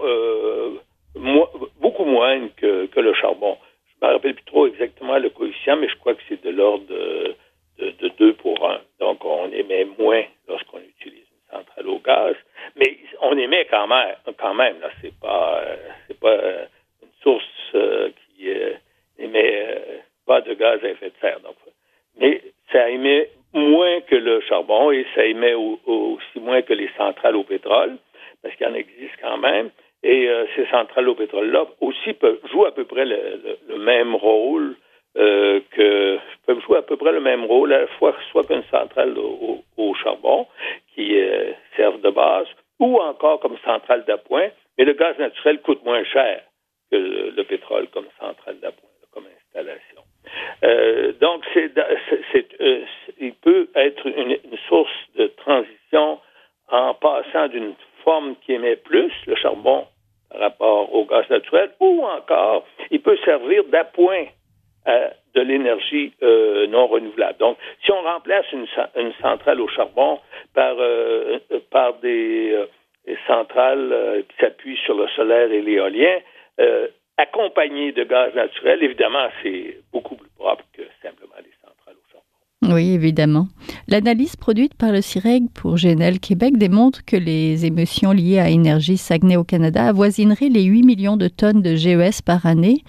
beaucoup 1.80 2.06
moins 2.06 2.48
que, 2.58 2.88
que 2.88 3.00
le 3.00 3.14
charbon. 3.14 3.58
Je 3.88 4.06
ne 4.06 4.10
me 4.10 4.16
rappelle 4.16 4.36
plus 4.36 4.46
trop 4.46 4.68
exactement 4.68 5.18
le 5.18 5.30
coefficient, 5.30 5.78
mais 5.78 5.88
je 5.88 5.96
crois 5.98 6.16
que 6.16 6.22
c'est 6.28 6.44
de 6.44 6.50
l'ordre 6.50 6.86
de, 6.88 7.36
de, 7.80 8.08
2 8.18 8.34
pour 8.34 8.70
1. 8.70 8.82
Donc, 9.00 9.24
on 9.24 9.52
émet 9.52 9.86
moins 9.98 10.24
lorsqu'on 10.48 10.80
utilise 10.80 11.25
une 11.52 11.58
centrale 11.58 11.88
au 11.88 12.00
gaz. 12.00 12.36
Mais 12.76 12.98
on 13.22 13.38
émet 13.38 13.66
quand 13.66 13.88
même. 13.88 14.16
Quand 14.38 14.54
même 14.54 14.80
là, 14.82 14.90
c'est 15.02 15.18
pas, 15.20 15.62
c'est 16.08 16.20
pas 16.20 16.36
une 17.02 17.10
source 17.22 17.44
euh, 17.76 18.10
qui 18.10 18.50
euh, 18.50 18.74
émet 19.20 19.66
euh, 19.68 19.98
pas 20.26 20.42
de 20.42 20.54
gaz 20.54 20.84
à 20.84 20.90
effet 20.90 21.10
de 21.10 21.16
serre. 21.22 21.40
Donc, 21.42 21.56
mais 22.18 22.42
ça 22.72 22.90
émet 22.90 23.30
moins 23.54 24.02
que 24.02 24.16
le 24.16 24.42
charbon 24.42 24.92
et 24.92 25.06
ça 25.16 25.26
émet 25.26 25.54
aussi 25.54 26.40
moins 26.40 26.62
que 26.62 26.74
les 26.74 26.90
centrales 26.98 27.36
au 27.36 27.44
pétrole, 27.44 27.98
parce 28.42 28.56
qu'il 28.56 28.68
en 28.68 28.74
existe 28.74 29.16
quand 29.22 29.38
même. 29.38 29.70
Et 30.04 30.30
euh, 30.30 30.46
ces 30.56 30.68
centrales 30.68 31.10
au 31.10 31.16
pétrole-là 31.16 31.66
aussi 31.82 32.14
peuvent 32.14 32.40
jouer 32.52 32.68
à 32.68 32.72
peu 32.72 32.86
près 32.86 33.06
le, 33.06 33.78
même 33.80 34.14
rôle 34.14 34.76
euh, 35.18 35.62
que 35.72 36.20
peuvent 36.46 36.62
jouer 36.62 36.78
à 36.78 36.82
peu 36.84 36.96
près 36.96 37.12
le 37.12 37.22
même 37.22 37.46
rôle 37.46 37.74
à 37.74 37.82
la 37.82 37.88
fois 37.88 38.14
soit 38.32 38.44
qu'une 38.44 38.64
centrale 38.70 39.16
au, 39.18 39.96
charbon 40.04 40.42
euh, 40.42 40.46
de 42.06 42.12
base 42.12 42.48
ou 42.80 42.98
encore 42.98 43.40
comme 43.40 43.58
centrale 43.64 44.04
d'appoint. 44.06 44.50
Mais 44.78 44.86
le 44.86 44.94
gaz 44.94 45.18
naturel 45.18 45.62
coûte 45.62 45.84
moins 45.84 46.04
cher 46.04 46.42
que 46.92 46.98
le, 46.98 47.44
pétrole 47.44 47.88
comme 47.90 48.08
centrale 48.20 48.60
d'appoint, 48.60 48.90
comme 49.12 49.26
installation. 49.26 50.02
Euh, 50.64 51.14
donc, 51.14 51.44
c'est, 51.54 51.72
il 53.20 53.34
peut 53.36 53.70
être 53.76 54.06
une, 54.06 54.38
source 54.68 54.92
de 55.16 55.28
transition 55.28 56.20
en 56.70 56.94
passant 56.96 57.48
d'une 57.48 57.76
forme 58.04 58.36
qui 58.46 58.54
émet 58.54 58.76
plus, 58.76 59.12
le 59.28 59.36
charbon, 59.36 59.88
par 60.30 60.40
rapport 60.40 60.94
au 60.94 61.06
gaz 61.06 61.30
naturel, 61.30 61.72
ou 61.80 62.04
encore, 62.06 62.66
il 62.92 63.02
peut 63.02 63.18
servir 63.24 63.64
d'appoint 63.66 64.26
à 64.86 65.12
l'énergie 65.46 66.14
euh, 66.24 66.68
non 66.68 66.88
renouvelable. 66.88 67.40
Donc, 67.40 67.58
si 67.84 67.92
on 67.92 68.02
remplace 68.02 68.46
une, 68.52 68.68
centrale 69.22 69.62
au 69.62 69.68
charbon 69.68 70.20
par, 70.54 70.76
euh, 70.80 71.40
par 71.72 71.96
des, 72.00 72.52
euh, 72.54 73.16
centrales 73.28 74.24
qui 74.30 74.36
s'appuient 74.40 74.80
sur 74.86 74.96
le 74.96 75.08
solaire 75.10 75.52
et 75.52 75.62
l'éolien, 75.62 76.18
accompagnées 77.18 77.92
de 77.92 78.04
gaz 78.04 78.34
naturel, 78.34 78.82
évidemment, 78.82 79.28
c'est 79.44 79.78
beaucoup 79.94 80.16
plus 80.16 80.30
propre 80.38 80.64
que 80.74 80.82
simplement 81.04 81.36
des 81.38 81.54
centrales 81.64 81.96
au 81.96 82.12
charbon. 82.12 82.74
Oui, 82.74 82.96
évidemment. 82.96 83.48
L'analyse 83.88 84.36
produite 84.36 84.74
par 84.76 84.92
le 84.92 85.02
CIREG 85.02 85.44
pour 85.54 85.76
GNL 85.76 86.20
Québec 86.20 86.58
démontre 86.58 87.06
que 87.06 87.16
les 87.16 87.68
émissions 87.68 88.12
liées 88.12 88.40
à 88.40 88.50
Énergie 88.50 88.98
Saguenay 88.98 89.38
au 89.38 89.44
Canada 89.44 89.86
avoisineraient 89.86 90.50
les 90.50 90.64
8 90.64 90.82
millions 90.82 91.18
de 91.18 91.28
tonnes 91.28 91.62
de 91.62 91.76
GES 91.76 92.24
par 92.26 92.48
année 92.48 92.82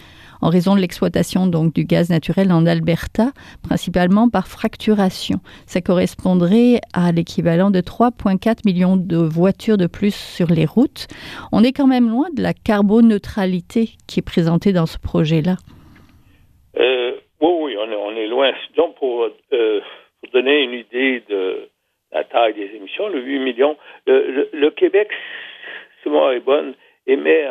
en 0.42 0.48
raison 0.48 0.74
de 0.74 0.80
l'exploitation 0.80 1.46
donc 1.46 1.74
du 1.74 1.84
gaz 1.84 2.10
naturel 2.10 2.52
en 2.52 2.66
Alberta, 2.66 3.32
principalement 3.62 4.28
par 4.28 4.46
fracturation. 4.46 5.38
Ça 5.66 5.80
correspondrait 5.80 6.80
à 6.92 7.12
l'équivalent 7.12 7.70
de 7.70 7.80
3,4 7.80 8.60
millions 8.64 8.96
de 8.96 9.16
voitures 9.16 9.76
de 9.76 9.86
plus 9.86 10.14
sur 10.14 10.48
les 10.48 10.66
routes. 10.66 11.06
On 11.52 11.62
est 11.62 11.72
quand 11.72 11.86
même 11.86 12.08
loin 12.08 12.28
de 12.34 12.42
la 12.42 12.52
carboneutralité 12.52 13.90
qui 14.06 14.20
est 14.20 14.26
présentée 14.26 14.72
dans 14.72 14.86
ce 14.86 14.98
projet-là. 14.98 15.56
Euh, 16.78 17.12
oui, 17.40 17.50
oui, 17.60 17.76
on 17.78 18.16
est, 18.16 18.26
loin. 18.26 18.52
Donc, 18.76 18.96
euh, 19.02 19.80
pour, 20.20 20.30
donner 20.32 20.62
une 20.62 20.74
idée 20.74 21.22
de 21.28 21.68
la 22.12 22.24
taille 22.24 22.54
des 22.54 22.70
émissions, 22.76 23.08
le 23.08 23.22
8 23.22 23.38
millions, 23.38 23.76
le, 24.06 24.70
Québec, 24.70 25.08
si 26.02 26.08
est 26.08 26.40
bonne, 26.40 26.74
émet 27.06 27.46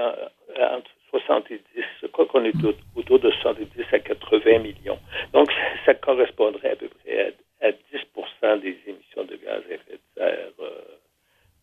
entre 0.59 0.89
70, 1.11 1.59
je 2.01 2.04
crois 2.15 2.27
qu'on 2.27 2.45
est 2.45 2.53
autour 2.95 3.19
de 3.19 3.29
70 3.29 3.67
à 3.91 3.99
80 3.99 4.59
millions. 4.59 4.99
Donc, 5.33 5.51
ça, 5.85 5.93
correspondrait 5.93 6.71
à 6.71 6.75
peu 6.77 6.87
près 6.87 7.33
à, 7.61 7.71
10% 7.71 8.61
des 8.61 8.77
émissions 8.87 9.25
de 9.25 9.35
gaz 9.35 9.61
à 9.69 9.73
effet 9.73 9.91
de 9.91 9.99
serre 10.15 10.51
euh, 10.61 10.69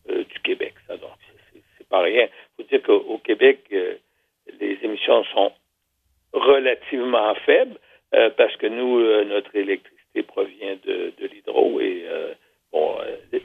euh, 0.09 0.23
du 0.23 0.39
Québec. 0.43 0.75
Ça, 0.87 0.97
donc, 0.97 1.11
c'est 1.77 1.87
pas 1.87 2.01
rien. 2.01 2.27
Il 2.27 2.63
faut 2.63 2.69
dire 2.69 2.83
qu'au 2.83 3.17
Québec, 3.17 3.61
euh, 3.71 3.95
les 4.59 4.77
émissions 4.83 5.23
sont 5.33 5.51
relativement 6.33 7.33
faibles 7.45 7.79
parce 8.37 8.55
que 8.57 8.67
nous, 8.67 8.99
notre 9.25 9.55
électricité 9.55 10.21
provient 10.21 10.75
de, 10.85 11.13
de 11.19 11.27
l'hydro 11.27 11.79
et 11.79 12.05
bon, 12.71 12.95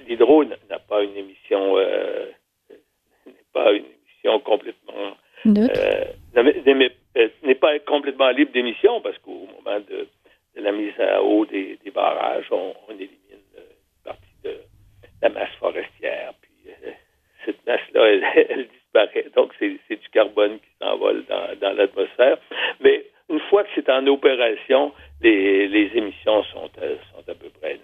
l'hydro 0.06 0.44
n'a 0.44 0.78
pas 0.78 1.02
une 1.02 1.16
émission 1.16 1.78
n'est 1.78 3.34
pas 3.54 3.72
une 3.72 3.84
émission 3.86 4.40
complètement 4.40 5.16
euh, 5.46 5.68
euh, 7.16 7.28
n'est 7.42 7.54
pas 7.54 7.78
complètement 7.80 8.30
libre 8.30 8.52
d'émissions 8.52 9.00
parce 9.00 9.18
qu'au 9.18 9.46
moment 9.56 9.80
de, 9.88 10.06
la 10.56 10.72
mise 10.72 10.98
à 10.98 11.22
eau 11.22 11.46
des, 11.46 11.78
barrages, 11.94 12.46
on, 12.50 12.74
élimine 12.90 13.08
une 13.30 14.04
partie 14.04 14.42
de 14.44 14.56
la 15.22 15.28
masse 15.28 15.54
forestière. 15.60 16.32
Puis 16.40 16.72
euh, 16.72 16.90
cette 17.44 17.64
masse-là, 17.66 18.06
elle, 18.48 18.68
disparaît. 18.68 19.26
Donc, 19.36 19.52
c'est 19.58 19.68
du 19.68 20.08
carbone 20.12 20.58
qui 20.58 20.70
s'envole 20.80 21.24
dans, 21.26 21.72
l'atmosphère. 21.76 22.38
Mais 22.80 23.04
une 23.28 23.40
fois 23.40 23.64
que 23.64 23.70
c'est 23.74 23.88
en 23.90 24.06
opération, 24.06 24.92
les, 25.22 25.90
émissions 25.94 26.42
sont, 26.44 26.68
sont 26.68 27.30
à 27.30 27.34
peu 27.34 27.48
près 27.60 27.78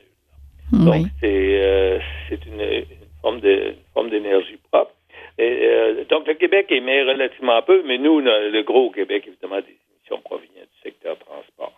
Donc, 0.85 1.07
c'est 1.21 2.38
une, 2.47 2.85
forme 3.23 4.11
d'énergie 4.11 4.59
propre. 4.71 4.93
Euh, 5.41 6.05
donc, 6.11 6.26
le 6.26 6.35
Québec 6.35 6.67
émet 6.71 7.03
relativement 7.03 7.61
peu, 7.62 7.83
mais 7.87 7.99
nous, 7.99 8.21
le 8.21 8.62
gros 8.62 8.91
Québec, 8.91 9.25
évidemment, 9.26 9.61
des 9.61 9.76
émissions 9.99 10.21
proviennent 10.23 10.50
du 10.53 10.83
secteur 10.83 11.17
transport. 11.19 11.73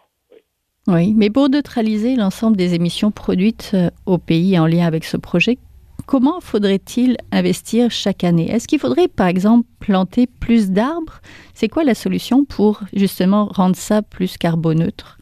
Oui. 0.89 1.15
mais 1.17 1.31
pour 1.31 1.49
neutraliser 1.49 2.15
l'ensemble 2.15 2.57
des 2.57 2.75
émissions 2.75 3.11
produites 3.11 3.73
euh, 3.75 3.91
au 4.07 4.19
pays 4.19 4.57
en 4.57 4.69
lien 4.69 4.87
avec 4.87 5.05
ce 5.05 5.17
projet, 5.17 5.59
comment 6.07 6.41
faudrait-il 6.41 7.17
investir 7.33 7.91
chaque 7.91 8.23
année? 8.23 8.49
Est-ce 8.51 8.69
qu'il 8.69 8.79
faudrait, 8.79 9.09
par 9.09 9.27
exemple, 9.27 9.67
planter 9.81 10.29
plus 10.41 10.71
d'arbres? 10.71 11.21
C'est 11.55 11.69
quoi 11.69 11.83
la 11.83 11.95
solution 11.95 12.45
pour 12.45 12.81
justement 12.95 13.47
rendre 13.47 13.75
ça 13.75 14.03
plus 14.03 14.39
carboneutre? 14.39 15.19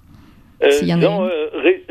Euh, 0.62 0.68
euh 0.82 1.43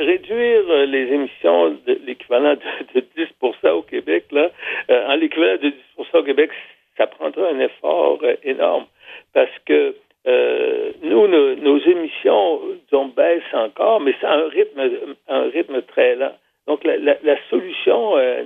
réduire 0.04 0.86
les 0.88 1.14
émissions 1.14 1.72
de 1.86 2.00
l'équivalent 2.06 2.56
de, 2.96 3.04
10 3.16 3.28
au 3.72 3.82
Québec, 3.82 4.26
là, 4.32 4.50
en 4.90 5.16
l'équivalent 5.16 5.58
de 5.62 5.70
10 5.70 5.76
au 6.14 6.24
Québec, 6.24 6.52
ça 6.98 7.08
prendra 7.08 7.50
un 7.50 7.60
effort 7.60 8.20
euh, 8.24 8.36
énorme 8.44 8.86
parce 9.34 9.52
que 9.66 9.96
euh, 10.26 10.92
nous, 11.02 11.28
nos, 11.28 11.80
émissions 11.80 12.62
ont 12.94 13.08
baissent 13.08 13.42
encore, 13.54 14.00
mais 14.00 14.16
c'est 14.22 14.28
un 14.28 14.48
rythme, 14.48 15.16
un 15.28 15.50
rythme 15.50 15.82
très 15.82 16.16
lent. 16.16 16.34
Donc, 16.66 16.86
la, 16.86 17.38
solution 17.50 18.18
euh, 18.18 18.44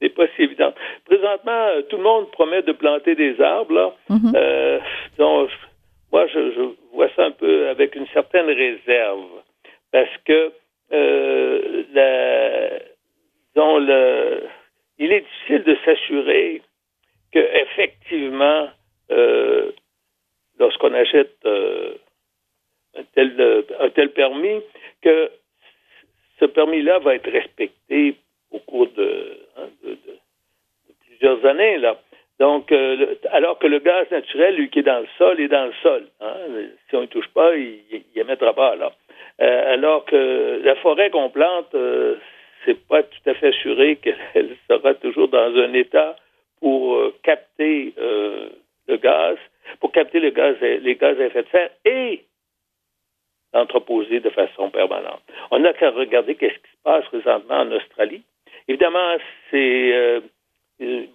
n'est 0.00 0.08
pas 0.08 0.24
si 0.34 0.44
évidente. 0.44 0.74
Présentement, 1.04 1.68
tout 1.90 1.98
le 1.98 2.02
monde 2.02 2.30
promet 2.30 2.62
de 2.62 2.72
planter 2.72 3.14
des 3.14 3.38
arbres. 3.42 3.74
Là. 3.74 3.92
Mm-hmm. 4.08 4.80
donc, 5.18 5.50
moi, 6.10 6.26
je, 6.28 6.70
vois 6.94 7.10
ça 7.14 7.26
un 7.26 7.30
peu 7.30 7.68
avec 7.68 7.94
une 7.94 8.06
certaine 8.14 8.46
réserve 8.46 9.28
parce 9.92 10.16
que 10.24 10.50
la, 10.90 12.70
le, 13.54 14.44
il 14.98 15.12
est 15.12 15.20
difficile 15.20 15.62
de 15.64 15.76
s'assurer 15.88 16.62
que 17.32 17.38
effectivement, 17.38 18.68
euh, 19.10 19.72
lorsqu'on 20.58 20.92
achète 20.94 21.36
euh, 21.46 21.94
un, 22.96 23.02
tel, 23.14 23.64
un 23.80 23.90
tel 23.90 24.10
permis, 24.12 24.60
que 25.02 25.30
ce 26.40 26.46
permis-là 26.46 26.98
va 27.00 27.14
être 27.14 27.30
respecté 27.30 28.16
au 28.50 28.58
cours 28.60 28.88
de, 28.88 29.38
hein, 29.56 29.68
plusieurs 31.06 31.44
années. 31.44 31.78
Là. 31.78 31.98
Donc, 32.38 32.70
euh, 32.72 33.14
alors 33.30 33.58
que 33.58 33.66
le 33.66 33.80
gaz 33.80 34.10
naturel, 34.10 34.56
lui 34.56 34.70
qui 34.70 34.80
est 34.80 34.82
dans 34.82 35.00
le 35.00 35.08
sol, 35.16 35.40
est 35.40 35.48
dans 35.48 35.66
le 35.66 35.74
sol. 35.82 36.06
Hein. 36.20 36.36
Si 36.88 36.96
on 36.96 37.02
ne 37.02 37.06
touche 37.06 37.28
pas, 37.28 37.56
il 37.56 38.04
n'émettra 38.14 38.54
pas. 38.54 38.76
Là. 38.76 38.92
alors 39.38 40.04
que 40.04 40.60
la 40.64 40.76
forêt 40.76 41.10
qu'on 41.10 41.30
plante, 41.30 41.74
c'est 42.64 42.86
pas 42.86 43.02
tout 43.02 43.30
à 43.30 43.34
fait 43.34 43.48
assuré 43.48 43.96
qu'elle 43.96 44.56
dans 45.48 45.60
un 45.60 45.72
état 45.74 46.16
pour 46.60 46.96
euh, 46.96 47.14
capter 47.22 47.94
euh, 47.98 48.48
le 48.86 48.96
gaz, 48.96 49.36
pour 49.80 49.92
capter 49.92 50.20
le 50.20 50.30
gaz, 50.30 50.56
les 50.60 50.94
gaz 50.96 51.20
à 51.20 51.26
effet 51.26 51.42
de 51.42 51.48
serre 51.48 51.70
et 51.84 52.24
l'entreposer 53.54 54.20
de 54.20 54.30
façon 54.30 54.70
permanente. 54.70 55.22
On 55.50 55.58
n'a 55.60 55.72
qu'à 55.72 55.90
regarder 55.90 56.34
qu'est-ce 56.34 56.54
qui 56.54 56.70
se 56.70 56.82
passe 56.84 57.04
présentement 57.06 57.60
en 57.60 57.72
Australie. 57.72 58.22
Évidemment, 58.66 59.16
c'est 59.50 59.92
euh, 59.92 60.20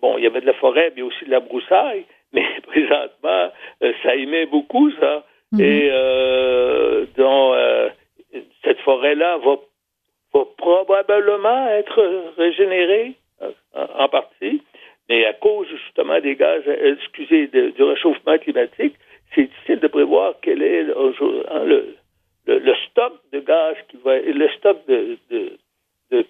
bon, 0.01 0.17
il 0.17 0.23
y 0.23 0.27
avait 0.27 0.41
de 0.41 0.45
la 0.45 0.53
forêt, 0.53 0.91
mais 0.95 1.01
aussi 1.01 1.25
de 1.25 1.31
la 1.31 1.39
broussaille, 1.39 2.05
mais 2.31 2.45
présentement, 2.67 3.51
ça 4.03 4.15
émet 4.15 4.45
beaucoup, 4.45 4.91
ça. 4.91 5.25
Mhm. 5.51 5.61
Et 5.61 5.91
donc, 7.15 7.55
cette 8.63 8.79
forêt-là 8.79 9.37
va, 9.37 9.57
va, 10.33 10.45
probablement 10.57 11.67
être 11.69 12.33
régénérée 12.37 13.13
en, 13.73 14.09
partie, 14.09 14.61
mais 15.09 15.25
à 15.25 15.33
cause 15.33 15.67
justement 15.67 16.19
des 16.19 16.35
gaz, 16.35 16.63
excusez, 16.67 17.47
du 17.47 17.83
réchauffement 17.83 18.37
climatique, 18.37 18.95
c'est 19.35 19.43
difficile 19.43 19.79
de 19.79 19.87
prévoir 19.87 20.35
quel 20.41 20.61
est 20.61 20.81
hein, 20.91 21.63
le, 21.65 21.95
le, 22.47 22.75
stock 22.89 23.13
de 23.31 23.39
gaz 23.39 23.75
le 24.05 24.47
stock 24.57 24.77
de, 24.87 25.17
de, 25.31 25.57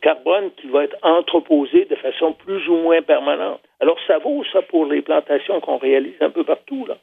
carbone 0.01 0.49
qui 0.61 0.67
va 0.69 0.85
être 0.85 0.95
entreposé 1.01 1.85
de 1.85 1.95
façon 1.95 2.33
plus 2.33 2.67
ou 2.69 2.77
moins 2.77 3.01
permanente. 3.01 3.59
Alors, 3.81 3.97
ça 4.07 4.17
vaut 4.17 4.43
ça 4.53 4.61
pour 4.61 4.85
les 4.85 5.01
plantations 5.01 5.59
qu'on 5.59 5.77
réalise 5.77 6.15
un 6.21 6.29
peu 6.29 6.45
partout, 6.45 6.85
là. 6.87 6.95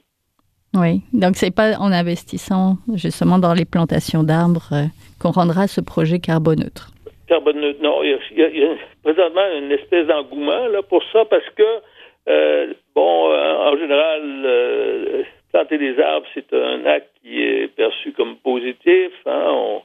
Oui, 0.75 1.03
donc 1.13 1.37
c'est 1.37 1.51
pas 1.51 1.77
en 1.79 1.91
investissant 1.91 2.77
justement 2.95 3.39
dans 3.39 3.55
les 3.55 3.65
plantations 3.65 4.23
d'arbres 4.23 4.69
euh, 4.73 4.85
qu'on 5.21 5.33
rendra 5.33 5.67
ce 5.67 5.81
projet 5.81 6.21
carboneutre. 6.21 6.93
Non. 7.31 8.03
Il 8.03 8.19
y 8.33 8.65
a, 8.65 8.77
présentement 9.03 9.47
une 9.57 9.73
espèce 9.73 10.07
d'engouement 10.07 10.67
là 10.67 10.83
pour 10.83 11.03
ça 11.13 11.25
parce 11.25 11.49
que 11.51 11.81
euh, 12.29 12.75
bon, 12.95 13.31
euh, 13.31 13.55
en 13.57 13.77
général, 13.77 15.27
planter 15.53 15.79
des 15.79 15.99
arbres, 16.01 16.27
c'est 16.35 16.53
un 16.53 16.85
acte 16.87 17.11
qui 17.23 17.43
est 17.43 17.69
perçu 17.69 18.13
comme 18.13 18.37
positif. 18.37 19.13
Hein, 19.27 19.81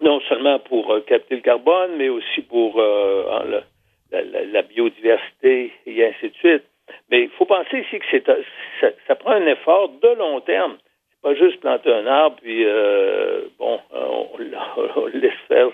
non 0.00 0.20
seulement 0.28 0.58
pour 0.58 0.92
euh, 0.92 1.00
capter 1.00 1.36
le 1.36 1.42
carbone, 1.42 1.96
mais 1.96 2.08
aussi 2.08 2.40
pour 2.42 2.80
euh, 2.80 3.60
la, 4.10 4.62
biodiversité 4.62 5.72
et 5.86 6.06
ainsi 6.06 6.30
de 6.30 6.34
suite. 6.34 6.64
Mais 7.10 7.22
il 7.22 7.30
faut 7.30 7.44
penser 7.44 7.80
ici 7.80 7.98
que 7.98 8.06
c'est 8.10 8.24
ça, 9.06 9.14
prend 9.14 9.32
un 9.32 9.46
effort 9.46 9.88
de 9.88 10.08
long 10.18 10.40
terme. 10.40 10.76
Pas 11.22 11.34
juste 11.34 11.60
planter 11.60 11.92
un 11.92 12.06
arbre 12.06 12.36
puis 12.40 12.64
euh, 12.64 13.42
bon, 13.58 13.78
on, 13.92 14.28
on, 14.96 15.06
laisse 15.06 15.32
faire 15.48 15.68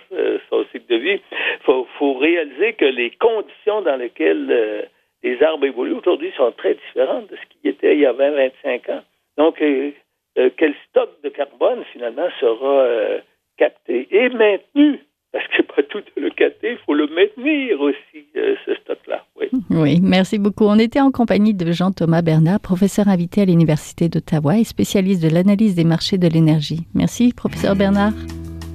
son 0.50 0.65
cycle 0.73 0.87
de 0.88 0.97
vie. 0.97 1.21
Il 1.33 1.62
faut, 1.65 1.87
faut, 1.99 2.15
réaliser 2.15 2.73
que 2.73 2.85
les 2.85 3.11
conditions 3.11 3.83
dans 3.83 3.97
lesquelles 3.97 4.88
les 5.23 5.43
arbres 5.43 5.67
évoluent 5.67 5.95
aujourd'hui 5.95 6.33
sont 6.37 6.53
très 6.53 6.75
différentes 6.75 7.29
de 7.31 7.37
ce 7.37 7.43
qui 7.50 7.69
était 7.69 7.95
il 7.95 8.00
y 8.00 8.07
a 8.07 8.12
20-25 8.12 8.93
ans. 8.93 9.03
Donc, 9.37 9.61
euh, 9.61 9.91
euh, 10.38 10.50
quel 10.57 10.75
stock 10.88 11.11
de 11.23 11.29
carbone, 11.31 11.85
finalement, 11.93 12.29
sera 12.41 12.81
euh, 12.83 13.19
capté 13.57 14.07
et 14.11 14.29
maintenu? 14.29 15.00
Parce 15.33 15.45
que 15.49 15.62
pas 15.62 15.83
tout 15.90 16.02
le 16.16 16.30
capter, 16.30 16.73
il 16.73 16.78
faut 16.87 16.95
le 16.95 17.06
maintenir 17.09 17.80
aussi, 17.80 18.26
ce 18.35 18.75
stock-là. 18.83 19.25
Oui. 19.38 19.47
oui, 19.71 20.00
merci 20.02 20.38
beaucoup. 20.38 20.64
On 20.64 20.78
était 20.78 21.00
en 21.00 21.11
compagnie 21.11 21.54
de 21.54 21.71
Jean-Thomas 21.73 22.23
Bernard, 22.23 22.61
professeur 22.61 23.09
invité 23.09 23.42
à 23.42 23.45
l'Université 23.45 24.09
d'Ottawa 24.09 24.59
et 24.59 24.64
spécialiste 24.64 25.23
de 25.23 25.28
l'analyse 25.28 25.75
des 25.75 25.85
marchés 25.85 26.18
de 26.18 26.28
l'énergie. 26.28 26.87
Merci, 26.95 27.33
professeur 27.35 27.76
Bernard. 27.76 28.12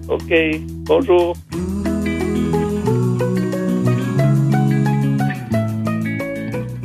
OK. 0.10 0.34
Bonjour. 0.86 1.36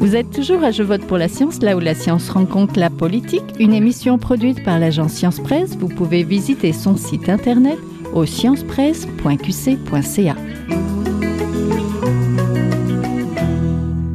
Vous 0.06 0.14
êtes 0.14 0.30
toujours 0.30 0.62
à 0.62 0.70
Je 0.70 0.85
vote 0.85 1.04
pour 1.08 1.18
la 1.18 1.26
science, 1.26 1.61
là 1.62 1.76
où 1.76 1.80
la 1.80 1.94
science 1.94 2.30
rencontre 2.30 2.78
la 2.78 2.90
politique, 2.90 3.42
une 3.58 3.73
émission 3.73 4.18
produite 4.18 4.62
par 4.62 4.78
l'agence 4.78 5.14
Science 5.14 5.40
Presse. 5.40 5.76
Vous 5.76 5.88
pouvez 5.88 6.23
visiter 6.23 6.73
son 6.73 6.96
site 6.96 7.28
internet 7.28 7.76
au. 8.16 8.25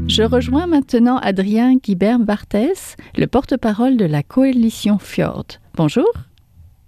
Je 0.07 0.23
rejoins 0.23 0.65
maintenant 0.65 1.17
Adrien 1.17 1.75
Guibert-Barthès, 1.75 2.95
le 3.15 3.27
porte-parole 3.27 3.97
de 3.97 4.05
la 4.05 4.23
coalition 4.23 4.97
Fjord. 4.97 5.45
Bonjour. 5.75 6.11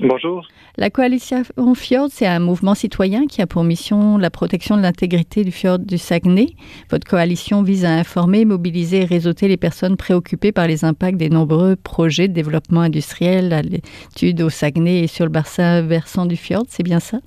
Bonjour. 0.04 0.46
La 0.78 0.90
coalition 0.90 1.44
Fjord, 1.76 2.10
c'est 2.12 2.28
un 2.28 2.40
mouvement 2.40 2.76
citoyen 2.76 3.26
qui 3.26 3.42
a 3.42 3.48
pour 3.48 3.64
mission 3.64 4.18
la 4.18 4.30
protection 4.30 4.76
de 4.76 4.82
l'intégrité 4.82 5.46
du 5.46 5.52
fjord 5.52 5.80
du 5.80 5.98
Saguenay. 5.98 6.56
Votre 6.90 7.08
coalition 7.08 7.64
vise 7.64 7.86
à 7.86 7.92
informer, 7.92 8.44
mobiliser 8.44 9.04
et 9.04 9.06
réseauter 9.06 9.48
les 9.48 9.56
personnes 9.56 9.96
préoccupées 9.96 10.52
par 10.52 10.68
les 10.68 10.84
impacts 10.84 11.18
des 11.18 11.30
nombreux 11.30 11.78
projets 11.78 12.28
de 12.28 12.34
développement 12.34 12.82
industriel 12.82 13.54
à 13.54 13.62
l'étude 13.62 14.42
au 14.42 14.50
Saguenay 14.50 15.04
et 15.04 15.08
sur 15.08 15.24
le 15.24 15.32
bassin 15.32 15.82
versant 15.82 16.26
du 16.26 16.36
fjord. 16.36 16.66
C'est 16.68 16.84
bien 16.84 17.00
ça? 17.00 17.20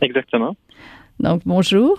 Exactement. 0.00 0.56
Donc, 1.20 1.42
bonjour. 1.44 1.98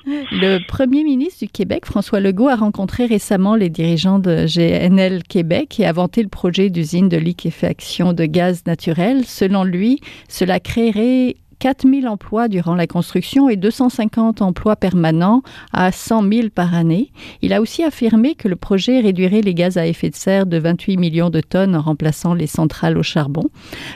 Le 0.32 0.58
premier 0.66 1.04
ministre 1.04 1.44
du 1.44 1.50
Québec, 1.50 1.86
François 1.86 2.20
Legault, 2.20 2.48
a 2.48 2.56
rencontré 2.56 3.06
récemment 3.06 3.54
les 3.54 3.70
dirigeants 3.70 4.18
de 4.18 4.46
GNL 4.46 5.22
Québec 5.24 5.78
et 5.80 5.86
a 5.86 5.92
vanté 5.92 6.22
le 6.22 6.28
projet 6.28 6.70
d'usine 6.70 7.08
de 7.08 7.16
liquéfaction 7.16 8.12
de 8.12 8.24
gaz 8.24 8.62
naturel. 8.66 9.24
Selon 9.24 9.64
lui, 9.64 10.00
cela 10.28 10.60
créerait 10.60 11.36
4000 11.64 12.08
emplois 12.08 12.48
durant 12.48 12.74
la 12.74 12.86
construction 12.86 13.48
et 13.48 13.56
250 13.56 14.42
emplois 14.42 14.76
permanents 14.76 15.40
à 15.72 15.92
100 15.92 16.30
000 16.30 16.48
par 16.54 16.74
année. 16.74 17.10
Il 17.40 17.54
a 17.54 17.62
aussi 17.62 17.82
affirmé 17.82 18.34
que 18.34 18.48
le 18.48 18.56
projet 18.56 19.00
réduirait 19.00 19.40
les 19.40 19.54
gaz 19.54 19.78
à 19.78 19.86
effet 19.86 20.10
de 20.10 20.14
serre 20.14 20.44
de 20.44 20.58
28 20.58 20.98
millions 20.98 21.30
de 21.30 21.40
tonnes 21.40 21.74
en 21.74 21.80
remplaçant 21.80 22.34
les 22.34 22.46
centrales 22.46 22.98
au 22.98 23.02
charbon. 23.02 23.44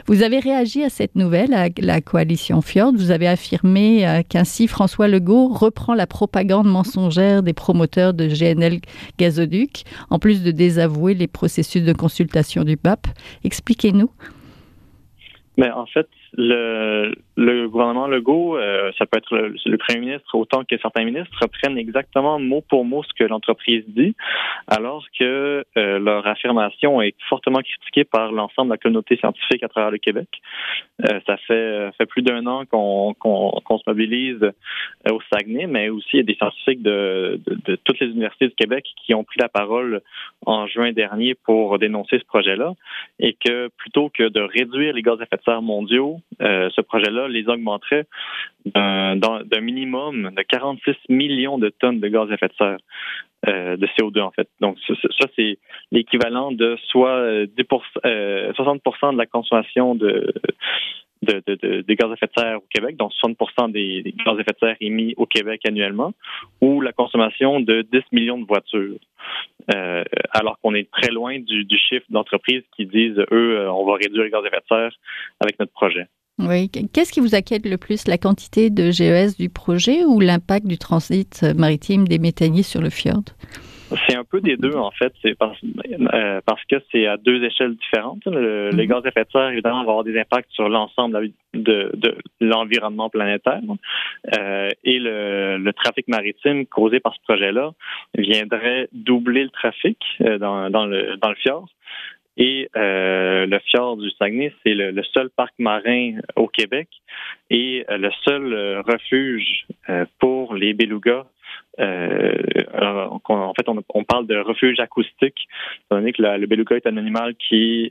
Vous 0.07 0.22
avez 0.22 0.38
réagi 0.38 0.83
à 0.83 0.88
cette 0.88 1.14
nouvelle 1.14 1.52
à 1.52 1.68
la 1.76 2.00
coalition 2.00 2.62
Fjord. 2.62 2.94
Vous 2.94 3.11
avez 3.11 3.28
affirmé 3.28 4.09
euh, 4.09 4.22
qu'ainsi 4.26 4.66
François 4.66 5.07
Legault 5.07 5.48
reprend 5.48 5.92
la 5.92 6.07
propagande 6.07 6.68
mensongère 6.68 7.42
des 7.42 7.52
promoteurs 7.52 8.14
de 8.14 8.28
GNL 8.28 8.81
Gazoduc, 9.18 9.85
en 10.09 10.18
plus 10.18 10.42
de 10.42 10.52
désavouer 10.52 11.12
les 11.12 11.26
processus 11.26 11.83
de 11.83 11.92
consultation 11.92 12.64
du 12.64 12.78
pape. 12.78 13.09
Expliquez-nous. 13.44 14.11
Mais 15.59 15.70
en 15.72 15.85
fait, 15.87 16.09
le, 16.35 17.14
le 17.38 17.68
gouvernement 17.68 18.09
Legault, 18.09 18.57
euh, 18.57 18.90
ça 18.98 19.07
peut 19.07 19.18
être 19.18 19.37
le, 19.37 19.79
premier 19.79 20.01
ministre 20.01 20.35
autant 20.35 20.64
que 20.64 20.77
certains 20.79 21.05
ministres, 21.05 21.31
reprennent 21.40 21.79
exactement 21.79 22.40
mot 22.40 22.62
pour 22.68 22.85
mot 22.85 23.05
ce 23.05 23.14
que 23.14 23.22
l'entreprise 23.22 23.85
dit, 23.87 24.16
alors 24.66 25.05
que 25.16 25.64
euh, 25.77 25.98
leur 26.01 26.27
affirmation 26.27 27.01
est 27.01 27.14
fortement 27.29 27.61
critiquée 27.61 28.03
par 28.03 28.33
l'ensemble 28.33 28.70
de 28.70 28.74
la 28.74 28.79
communauté 28.79 29.16
scientifique 29.18 29.62
à 29.62 29.68
travers 29.68 29.92
le 29.92 29.98
Québec. 29.98 30.27
Euh, 31.09 31.20
ça 31.27 31.37
fait, 31.37 32.07
plus 32.09 32.22
d'un 32.22 32.44
an 32.46 32.64
qu'on 32.66 33.14
se 33.14 33.83
mobilise 33.87 34.40
au 35.09 35.20
Saguenay, 35.33 35.68
mais 35.68 35.90
aussi 35.90 36.09
il 36.14 36.16
y 36.16 36.20
a 36.20 36.24
des 36.24 36.35
scientifiques 36.35 36.83
de, 36.83 37.40
toutes 37.85 38.01
les 38.01 38.09
universités 38.09 38.48
du 38.48 38.55
Québec 38.57 38.85
qui 38.96 39.14
ont 39.14 39.22
pris 39.22 39.38
la 39.38 39.48
parole 39.48 40.01
en 40.44 40.66
juin 40.66 40.90
dernier 40.90 41.37
pour 41.37 41.79
dénoncer 41.79 42.18
ce 42.18 42.24
projet-là, 42.24 42.72
et 43.20 43.35
que 43.35 43.68
plutôt 43.77 44.09
que 44.09 44.29
de 44.29 44.40
réduire 44.40 44.94
les 44.94 45.03
gaz 45.03 45.20
à 45.20 45.22
effet 45.22 45.37
de 45.37 45.42
serre 45.42 45.62
mondiaux, 45.62 46.16
ce 46.40 46.81
projet-là 46.81 47.27
les 47.28 47.48
augmenterait 47.48 48.06
d'un 48.74 49.60
minimum 49.60 50.30
de 50.34 50.42
46 50.42 50.96
millions 51.08 51.58
de 51.58 51.68
tonnes 51.68 52.00
de 52.00 52.08
gaz 52.08 52.30
à 52.30 52.34
effet 52.34 52.48
de 52.48 52.54
serre. 52.54 52.78
Euh, 53.46 53.76
de 53.76 53.86
CO2 53.86 54.20
en 54.20 54.32
fait. 54.32 54.48
Donc 54.60 54.78
ça, 54.80 55.26
c'est 55.36 55.58
l'équivalent 55.92 56.50
de 56.50 56.76
soit 56.88 57.46
10 57.46 57.64
euh, 58.04 58.52
60 58.52 58.82
de 59.12 59.16
la 59.16 59.26
consommation 59.26 59.94
de, 59.94 60.34
de, 61.22 61.40
de, 61.46 61.82
des 61.82 61.94
gaz 61.94 62.10
à 62.10 62.14
effet 62.14 62.26
de 62.26 62.32
serre 62.36 62.58
au 62.58 62.64
Québec, 62.68 62.96
donc 62.96 63.12
60% 63.12 63.70
des, 63.70 64.12
gaz 64.26 64.36
à 64.36 64.40
effet 64.40 64.50
de 64.50 64.58
serre 64.58 64.76
émis 64.80 65.14
au 65.16 65.26
Québec 65.26 65.60
annuellement, 65.68 66.14
ou 66.60 66.80
la 66.80 66.92
consommation 66.92 67.60
de 67.60 67.82
10 67.82 68.00
millions 68.10 68.38
de 68.38 68.44
voitures. 68.44 68.98
Euh, 69.72 70.02
alors 70.32 70.58
qu'on 70.58 70.74
est 70.74 70.90
très 70.90 71.12
loin 71.12 71.38
du, 71.38 71.64
du 71.64 71.78
chiffre 71.78 72.06
d'entreprises 72.10 72.64
qui 72.74 72.86
disent, 72.86 73.24
eux, 73.30 73.70
on 73.70 73.84
va 73.86 73.94
réduire 73.94 74.24
les 74.24 74.30
gaz 74.30 74.42
à 74.42 74.48
effet 74.48 74.56
de 74.56 74.66
serre 74.68 74.92
avec 75.38 75.60
notre 75.60 75.72
projet. 75.72 76.08
Oui. 76.38 76.70
Qu'est-ce 76.70 77.12
qui 77.12 77.20
vous 77.20 77.35
inquiète 77.35 77.66
le 77.66 77.77
plus, 77.77 78.07
la 78.07 78.18
quantité 78.18 78.70
de 78.70 78.90
GES 78.90 79.37
du 79.38 79.48
projet 79.48 80.05
ou 80.05 80.20
l'impact 80.20 80.66
du 80.66 80.79
transit 80.79 81.42
maritime 81.57 82.07
des 82.07 82.18
méthaniers 82.18 82.62
sur 82.62 82.81
le 82.81 82.90
fjord? 82.90 83.24
C'est 84.07 84.16
un 84.16 84.24
peu 84.24 84.40
des 84.40 84.57
deux, 84.57 84.74
en 84.74 84.90
fait. 84.90 85.12
C'est 85.22 85.37
parce, 85.37 85.59
euh, 85.64 86.40
parce, 86.44 86.62
que 86.66 86.77
c'est 86.92 87.07
à 87.07 87.16
deux 87.16 87.42
échelles 87.42 87.74
différentes. 87.77 88.24
Le, 88.27 88.70
Les 88.70 88.85
mhm. 88.85 88.90
gaz 88.90 89.05
à 89.05 89.09
effet 89.09 89.24
de 89.24 89.31
serre, 89.31 89.48
évidemment, 89.48 89.85
vont 89.85 89.90
avoir 89.90 90.05
des 90.05 90.18
impacts 90.18 90.51
sur 90.51 90.68
l'ensemble 90.68 91.31
de, 91.55 91.90
de 91.94 92.16
l'environnement 92.40 93.09
planétaire. 93.09 93.61
Euh, 94.38 94.68
et 94.85 94.98
le, 94.98 95.57
le, 95.59 95.72
trafic 95.72 96.07
maritime 96.09 96.66
causé 96.66 97.01
par 97.01 97.14
ce 97.14 97.20
projet-là 97.22 97.72
viendrait 98.16 98.88
doubler 98.92 99.44
le 99.44 99.51
trafic 99.51 99.98
euh, 100.20 100.38
dans, 100.38 100.68
dans, 100.70 100.85
le, 100.85 101.16
dans 101.16 101.31
le 101.31 101.37
fjord. 101.37 101.68
Et 102.38 102.70
euh, 102.77 103.46
le 103.46 103.59
fjord 103.59 103.96
du 103.96 104.11
Saguenay, 104.12 104.53
c'est 104.62 104.74
le, 104.74 105.03
seul 105.12 105.29
parc 105.29 105.53
marin 105.59 106.18
au 106.37 106.46
Québec 106.46 106.88
et 107.51 107.85
euh, 107.90 107.98
le 107.98 108.11
seul 108.24 108.53
euh, 108.53 108.81
refuge 108.83 109.66
pour 110.20 110.55
les 110.55 110.72
belugas. 110.72 111.24
en 111.79 113.53
fait, 113.57 113.68
on, 113.68 114.05
parle 114.05 114.27
de 114.29 114.37
refuge 114.37 114.79
acoustique, 114.79 115.48
étant 115.87 115.96
donné 115.96 116.12
que 116.12 116.22
le 116.22 116.46
beluga 116.46 116.77
est 116.77 116.87
un 116.87 116.96
animal 116.96 117.35
qui 117.37 117.90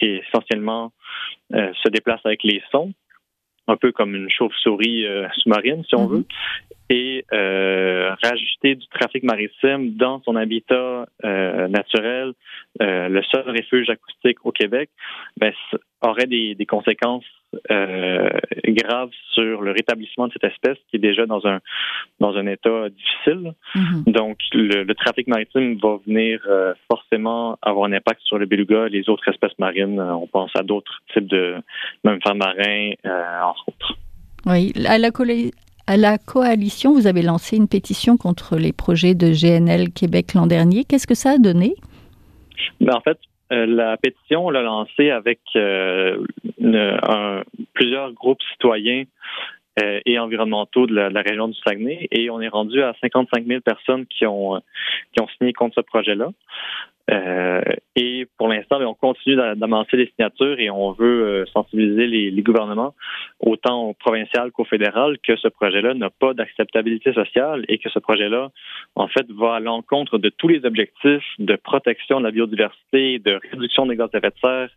essentiellement 0.00 0.92
se 1.50 1.88
déplace 1.88 2.20
avec 2.24 2.44
les 2.44 2.62
sons, 2.70 2.92
un 3.66 3.76
peu 3.76 3.90
comme 3.90 4.14
une 4.14 4.30
chauve-souris 4.30 5.06
sous-marine, 5.38 5.84
si 5.88 5.94
on 5.96 6.06
mm-hmm. 6.06 6.16
veut. 6.18 6.24
Et 6.88 7.24
euh, 7.32 8.14
rajouter 8.22 8.76
du 8.76 8.86
trafic 8.88 9.24
maritime 9.24 9.94
dans 9.96 10.22
son 10.22 10.36
habitat 10.36 11.06
euh, 11.24 11.68
naturel, 11.68 12.32
euh, 12.80 13.08
le 13.08 13.22
seul 13.24 13.48
refuge 13.50 13.90
acoustique 13.90 14.38
au 14.44 14.52
Québec, 14.52 14.90
ben, 15.36 15.52
aurait 16.02 16.26
des, 16.26 16.54
des 16.54 16.66
conséquences 16.66 17.24
euh, 17.70 18.28
graves 18.68 19.10
sur 19.32 19.62
le 19.62 19.72
rétablissement 19.72 20.28
de 20.28 20.32
cette 20.32 20.44
espèce 20.44 20.76
qui 20.90 20.96
est 20.96 21.00
déjà 21.00 21.26
dans 21.26 21.44
un 21.46 21.60
dans 22.20 22.36
un 22.36 22.46
état 22.46 22.88
difficile. 22.88 23.54
Mm-hmm. 23.74 24.12
Donc, 24.12 24.38
le, 24.52 24.84
le, 24.84 24.94
trafic 24.94 25.26
maritime 25.26 25.78
va 25.82 25.98
venir 26.06 26.40
forcément 26.90 27.58
avoir 27.62 27.86
un 27.86 27.92
impact 27.92 28.20
sur 28.22 28.38
le 28.38 28.46
beluga 28.46 28.86
et 28.86 28.90
les 28.90 29.08
autres 29.08 29.28
espèces 29.28 29.58
marines. 29.58 30.00
On 30.00 30.26
pense 30.26 30.50
à 30.54 30.62
d'autres 30.62 31.02
types 31.12 31.26
de 31.26 31.56
mammifères 32.04 32.34
marins, 32.34 32.92
entre 33.42 33.68
autres. 33.68 33.94
Oui, 34.46 34.72
à 34.86 34.98
la, 34.98 35.10
à 35.86 35.96
la 35.96 36.18
coalition, 36.18 36.92
vous 36.92 37.06
avez 37.06 37.22
lancé 37.22 37.56
une 37.56 37.68
pétition 37.68 38.16
contre 38.16 38.56
les 38.56 38.72
projets 38.72 39.14
de 39.14 39.30
GNL 39.32 39.92
Québec 39.92 40.34
l'an 40.34 40.46
dernier. 40.46 40.84
Qu'est-ce 40.84 41.06
que 41.06 41.14
ça 41.14 41.30
a 41.30 41.38
donné? 41.38 41.74
Ben, 42.80 42.94
en 42.94 43.00
fait, 43.00 43.18
euh, 43.52 43.66
la 43.66 43.96
pétition, 43.96 44.46
on 44.46 44.50
l'a 44.50 44.62
lancée 44.62 45.10
avec 45.10 45.38
euh, 45.54 46.18
plusieurs 47.74 48.12
groupes 48.12 48.42
citoyens 48.52 49.04
euh, 49.80 50.00
et 50.06 50.18
environnementaux 50.18 50.86
de 50.86 50.94
la, 50.94 51.22
région 51.22 51.48
du 51.48 51.58
Saguenay 51.66 52.08
et 52.10 52.30
on 52.30 52.40
est 52.40 52.48
rendu 52.48 52.82
à 52.82 52.94
55 53.00 53.46
000 53.46 53.60
personnes 53.60 54.06
qui 54.06 54.26
ont 54.26 54.60
qui 55.12 55.22
ont 55.22 55.28
signé 55.38 55.52
contre 55.52 55.76
ce 55.76 55.80
projet-là. 55.82 56.30
Euh, 57.08 57.62
et 57.94 58.26
pour 58.36 58.48
l'instant, 58.48 58.80
on 58.80 58.94
continue 58.94 59.36
d'amasser 59.36 59.96
les 59.96 60.12
signatures 60.16 60.58
et 60.58 60.70
on 60.70 60.92
veut 60.92 61.24
euh, 61.24 61.46
sensibiliser 61.52 62.06
les, 62.06 62.42
gouvernements, 62.42 62.94
autant 63.38 63.84
au 63.84 63.94
provincial 63.94 64.50
qu'au 64.50 64.64
fédéral, 64.64 65.16
que 65.22 65.36
ce 65.36 65.46
projet-là 65.48 65.94
n'a 65.94 66.10
pas 66.10 66.34
d'acceptabilité 66.34 67.12
sociale 67.12 67.64
et 67.68 67.78
que 67.78 67.90
ce 67.90 68.00
projet-là, 68.00 68.50
en 68.96 69.06
fait, 69.06 69.30
va 69.30 69.54
à 69.54 69.60
l'encontre 69.60 70.18
de 70.18 70.30
tous 70.30 70.48
les 70.48 70.64
objectifs 70.64 71.24
de 71.38 71.54
protection 71.54 72.18
de 72.18 72.24
la 72.24 72.32
biodiversité, 72.32 73.20
de 73.20 73.38
réduction 73.52 73.86
des 73.86 73.96
gaz 73.96 74.10
à 74.12 74.18
effet 74.18 74.30
de 74.30 74.38
serre 74.42 74.70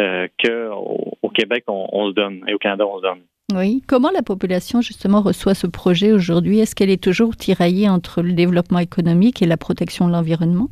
euh, 0.00 0.28
qu'au 0.42 1.18
au 1.22 1.28
Québec, 1.28 1.64
on, 1.66 1.88
on 1.92 2.08
se 2.08 2.14
donne 2.14 2.42
et 2.46 2.54
au 2.54 2.58
Canada, 2.58 2.86
on 2.86 2.98
se 2.98 3.02
donne. 3.02 3.20
Oui. 3.54 3.84
Comment 3.86 4.10
la 4.10 4.22
population, 4.22 4.80
justement, 4.80 5.22
reçoit 5.22 5.54
ce 5.54 5.68
projet 5.68 6.10
aujourd'hui? 6.10 6.58
Est-ce 6.58 6.74
qu'elle 6.74 6.90
est 6.90 7.00
toujours 7.02 7.36
tiraillée 7.36 7.88
entre 7.88 8.20
le 8.20 8.32
développement 8.32 8.80
économique 8.80 9.40
et 9.40 9.46
la 9.46 9.56
protection 9.56 10.08
de 10.08 10.12
l'environnement? 10.12 10.68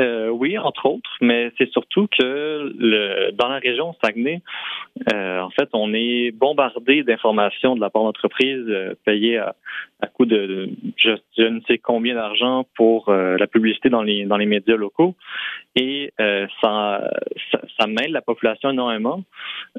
Euh, 0.00 0.28
oui, 0.28 0.56
entre 0.56 0.86
autres, 0.86 1.10
mais 1.20 1.52
c'est 1.58 1.70
surtout 1.70 2.06
que 2.06 2.72
le, 2.78 3.30
dans 3.32 3.48
la 3.48 3.58
région 3.58 3.94
Saguenay, 4.02 4.40
euh, 5.12 5.40
en 5.40 5.50
fait, 5.50 5.68
on 5.74 5.92
est 5.92 6.30
bombardé 6.30 7.02
d'informations 7.02 7.76
de 7.76 7.80
la 7.80 7.90
part 7.90 8.02
d'entreprises 8.02 8.64
euh, 8.68 8.94
payées 9.04 9.36
à, 9.36 9.54
à 10.00 10.06
coût 10.06 10.24
de, 10.24 10.70
je, 10.96 11.42
ne 11.42 11.60
sais 11.68 11.76
combien 11.76 12.14
d'argent 12.14 12.66
pour 12.74 13.10
euh, 13.10 13.36
la 13.36 13.46
publicité 13.46 13.90
dans 13.90 14.02
les 14.02 14.24
dans 14.24 14.38
les 14.38 14.46
médias 14.46 14.76
locaux, 14.76 15.14
et 15.74 16.12
euh, 16.20 16.46
ça, 16.62 17.10
ça, 17.52 17.60
ça 17.78 17.86
mêle 17.86 18.12
la 18.12 18.22
population 18.22 18.70
énormément. 18.70 19.22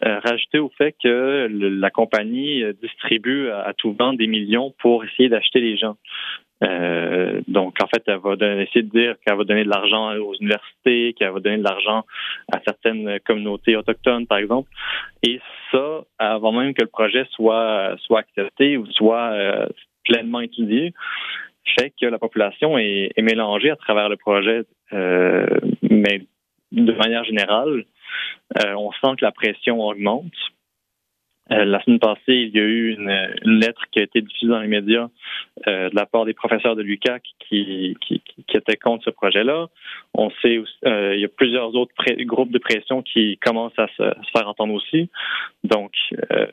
rajouté 0.03 0.59
au 0.59 0.69
fait 0.77 0.95
que 1.03 1.47
la 1.49 1.89
compagnie 1.89 2.63
distribue 2.81 3.49
à, 3.49 3.61
à 3.61 3.73
tout 3.73 3.93
vent 3.93 4.13
des 4.13 4.27
millions 4.27 4.75
pour 4.79 5.03
essayer 5.05 5.29
d'acheter 5.29 5.59
les 5.59 5.75
gens. 5.75 5.97
Euh, 6.63 7.41
donc, 7.47 7.75
en 7.81 7.87
fait, 7.87 8.03
elle 8.07 8.17
va 8.17 8.33
essayer 8.61 8.81
de 8.81 8.89
dire 8.89 9.15
qu'elle 9.23 9.37
va 9.37 9.43
donner 9.43 9.63
de 9.63 9.69
l'argent 9.69 10.15
aux 10.17 10.33
universités, 10.35 11.13
qu'elle 11.13 11.31
va 11.31 11.39
donner 11.39 11.57
de 11.57 11.63
l'argent 11.63 12.03
à 12.51 12.59
certaines 12.65 13.19
communautés 13.25 13.75
autochtones, 13.75 14.25
par 14.27 14.39
exemple. 14.39 14.69
Et 15.23 15.39
ça, 15.71 16.03
avant 16.17 16.51
même 16.51 16.73
que 16.73 16.81
le 16.81 16.89
projet 16.89 17.25
soit 17.31 17.95
soit 17.99 18.19
accepté 18.19 18.77
ou 18.77 18.85
soit 18.87 19.31
euh, 19.33 19.67
pleinement 20.03 20.39
étudié, 20.39 20.93
fait 21.77 21.93
que 21.99 22.05
la 22.05 22.17
population 22.17 22.77
est, 22.77 23.11
est 23.15 23.21
mélangée 23.21 23.69
à 23.69 23.75
travers 23.75 24.09
le 24.09 24.17
projet. 24.17 24.63
Euh, 24.93 25.47
mais 25.81 26.21
de 26.71 26.93
manière 26.93 27.23
générale, 27.23 27.85
euh, 28.63 28.73
on 28.75 28.91
sent 28.93 29.15
que 29.19 29.25
la 29.25 29.31
pression 29.31 29.81
augmente. 29.81 30.33
Euh, 31.51 31.65
la 31.65 31.81
semaine 31.83 31.99
passée, 31.99 32.21
il 32.27 32.49
y 32.49 32.59
a 32.59 32.63
eu 32.63 32.91
une, 32.91 33.09
une, 33.45 33.59
lettre 33.59 33.81
qui 33.91 33.99
a 33.99 34.03
été 34.03 34.21
diffusée 34.21 34.47
dans 34.47 34.59
les 34.59 34.67
médias 34.67 35.07
euh, 35.67 35.89
de 35.89 35.95
la 35.95 36.05
part 36.05 36.25
des 36.25 36.33
professeurs 36.33 36.75
de 36.75 36.81
l'UQAC 36.81 37.23
qui, 37.47 37.95
qui, 38.01 38.21
qui, 38.47 38.57
étaient 38.57 38.75
contre 38.75 39.05
ce 39.05 39.09
projet-là. 39.09 39.67
On 40.13 40.29
sait 40.41 40.61
euh, 40.85 41.15
il 41.15 41.21
y 41.21 41.25
a 41.25 41.29
plusieurs 41.29 41.75
autres 41.75 41.93
groupes 42.23 42.51
de 42.51 42.59
pression 42.59 43.01
qui 43.01 43.37
commencent 43.37 43.77
à 43.79 43.87
se, 43.87 44.03
se 44.03 44.31
faire 44.35 44.47
entendre 44.47 44.73
aussi. 44.73 45.09
Donc, 45.63 45.91
euh, 46.31 46.47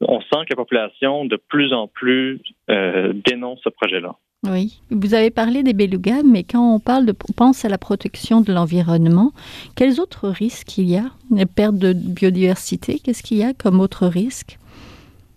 on 0.00 0.20
sent 0.20 0.44
que 0.46 0.50
la 0.50 0.56
population 0.56 1.24
de 1.24 1.36
plus 1.36 1.72
en 1.72 1.88
plus 1.88 2.40
euh, 2.70 3.12
dénonce 3.14 3.60
ce 3.62 3.68
projet-là. 3.68 4.14
Oui, 4.44 4.80
vous 4.90 5.14
avez 5.14 5.30
parlé 5.30 5.64
des 5.64 5.72
belugas, 5.72 6.22
mais 6.24 6.44
quand 6.44 6.76
on 6.76 6.78
parle 6.78 7.06
de, 7.06 7.14
pense 7.36 7.64
à 7.64 7.68
la 7.68 7.76
protection 7.76 8.40
de 8.40 8.52
l'environnement, 8.52 9.32
quels 9.76 9.98
autres 9.98 10.28
risques 10.28 10.78
il 10.78 10.88
y 10.88 10.96
a? 10.96 11.10
La 11.34 11.44
perte 11.44 11.76
de 11.76 11.92
biodiversité, 11.92 13.00
qu'est-ce 13.00 13.24
qu'il 13.24 13.38
y 13.38 13.42
a 13.42 13.52
comme 13.52 13.80
autre 13.80 14.06
risque? 14.06 14.58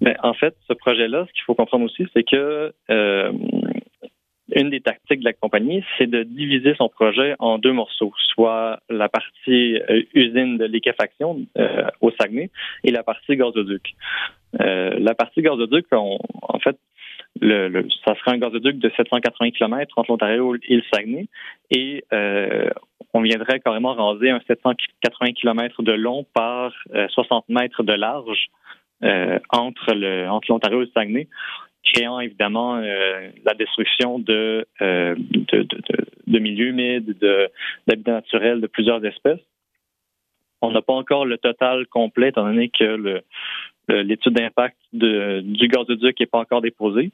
Ben, 0.01 0.15
En 0.21 0.35
fait, 0.35 0.55
ce 0.67 0.73
projet-là, 0.73 1.25
ce 1.27 1.33
qu'il 1.33 1.41
faut 1.47 1.55
comprendre 1.55 1.85
aussi, 1.85 2.05
c'est 2.13 2.23
que 2.23 2.73
euh, 2.91 3.31
une 4.53 4.69
des 4.69 4.81
tactiques 4.81 5.19
de 5.19 5.25
la 5.25 5.33
compagnie, 5.33 5.83
c'est 5.97 6.07
de 6.07 6.23
diviser 6.23 6.75
son 6.75 6.89
projet 6.89 7.35
en 7.39 7.57
deux 7.57 7.73
morceaux, 7.73 8.13
soit 8.33 8.79
la 8.89 9.09
partie 9.09 9.79
euh, 9.89 10.03
usine 10.13 10.57
de 10.57 10.65
liquéfaction 10.65 11.41
euh, 11.57 11.87
au 12.01 12.11
Saguenay 12.11 12.49
et 12.83 12.91
la 12.91 13.03
partie 13.03 13.35
gazoduc. 13.35 13.95
Euh, 14.59 14.97
la 14.99 15.15
partie 15.15 15.41
gazoduc, 15.41 15.85
on, 15.91 16.19
en 16.41 16.59
fait, 16.59 16.77
le, 17.41 17.67
le, 17.67 17.87
ça 18.05 18.15
sera 18.15 18.31
un 18.31 18.37
gazoduc 18.37 18.77
de 18.77 18.89
780 18.95 19.51
km 19.51 19.97
entre 19.97 20.11
l'Ontario 20.11 20.55
et 20.55 20.75
le 20.75 20.83
Saguenay. 20.93 21.27
Et 21.71 22.05
euh, 22.13 22.69
on 23.13 23.21
viendrait 23.21 23.59
carrément 23.59 23.93
raser 23.93 24.29
un 24.29 24.39
780 24.47 25.33
km 25.33 25.81
de 25.81 25.91
long 25.91 26.25
par 26.33 26.71
60 27.09 27.45
euh, 27.49 27.53
mètres 27.53 27.83
de 27.83 27.93
large 27.93 28.47
euh, 29.03 29.39
entre 29.49 29.93
le 29.93 30.29
entre 30.29 30.51
l'Ontario 30.51 30.83
et 30.83 30.85
le 30.85 30.91
Saguenay, 30.93 31.27
créant 31.83 32.19
évidemment 32.19 32.75
euh, 32.75 33.31
la 33.43 33.55
destruction 33.55 34.19
de, 34.19 34.65
de, 34.79 35.15
de, 35.17 35.63
de, 35.63 35.81
de 36.27 36.39
milieux 36.39 36.67
humides, 36.67 37.17
d'habitats 37.87 38.13
naturels 38.13 38.61
de 38.61 38.67
plusieurs 38.67 39.03
espèces. 39.03 39.41
On 40.61 40.71
n'a 40.71 40.83
pas 40.83 40.93
encore 40.93 41.25
le 41.25 41.39
total 41.39 41.87
complet, 41.87 42.29
étant 42.29 42.43
donné 42.43 42.69
que 42.69 42.83
le, 42.83 43.23
l'étude 43.93 44.33
d'impact 44.33 44.77
du 44.93 45.67
gazoduc 45.67 46.19
n'est 46.19 46.25
pas 46.25 46.39
encore 46.39 46.61
déposée. 46.61 47.11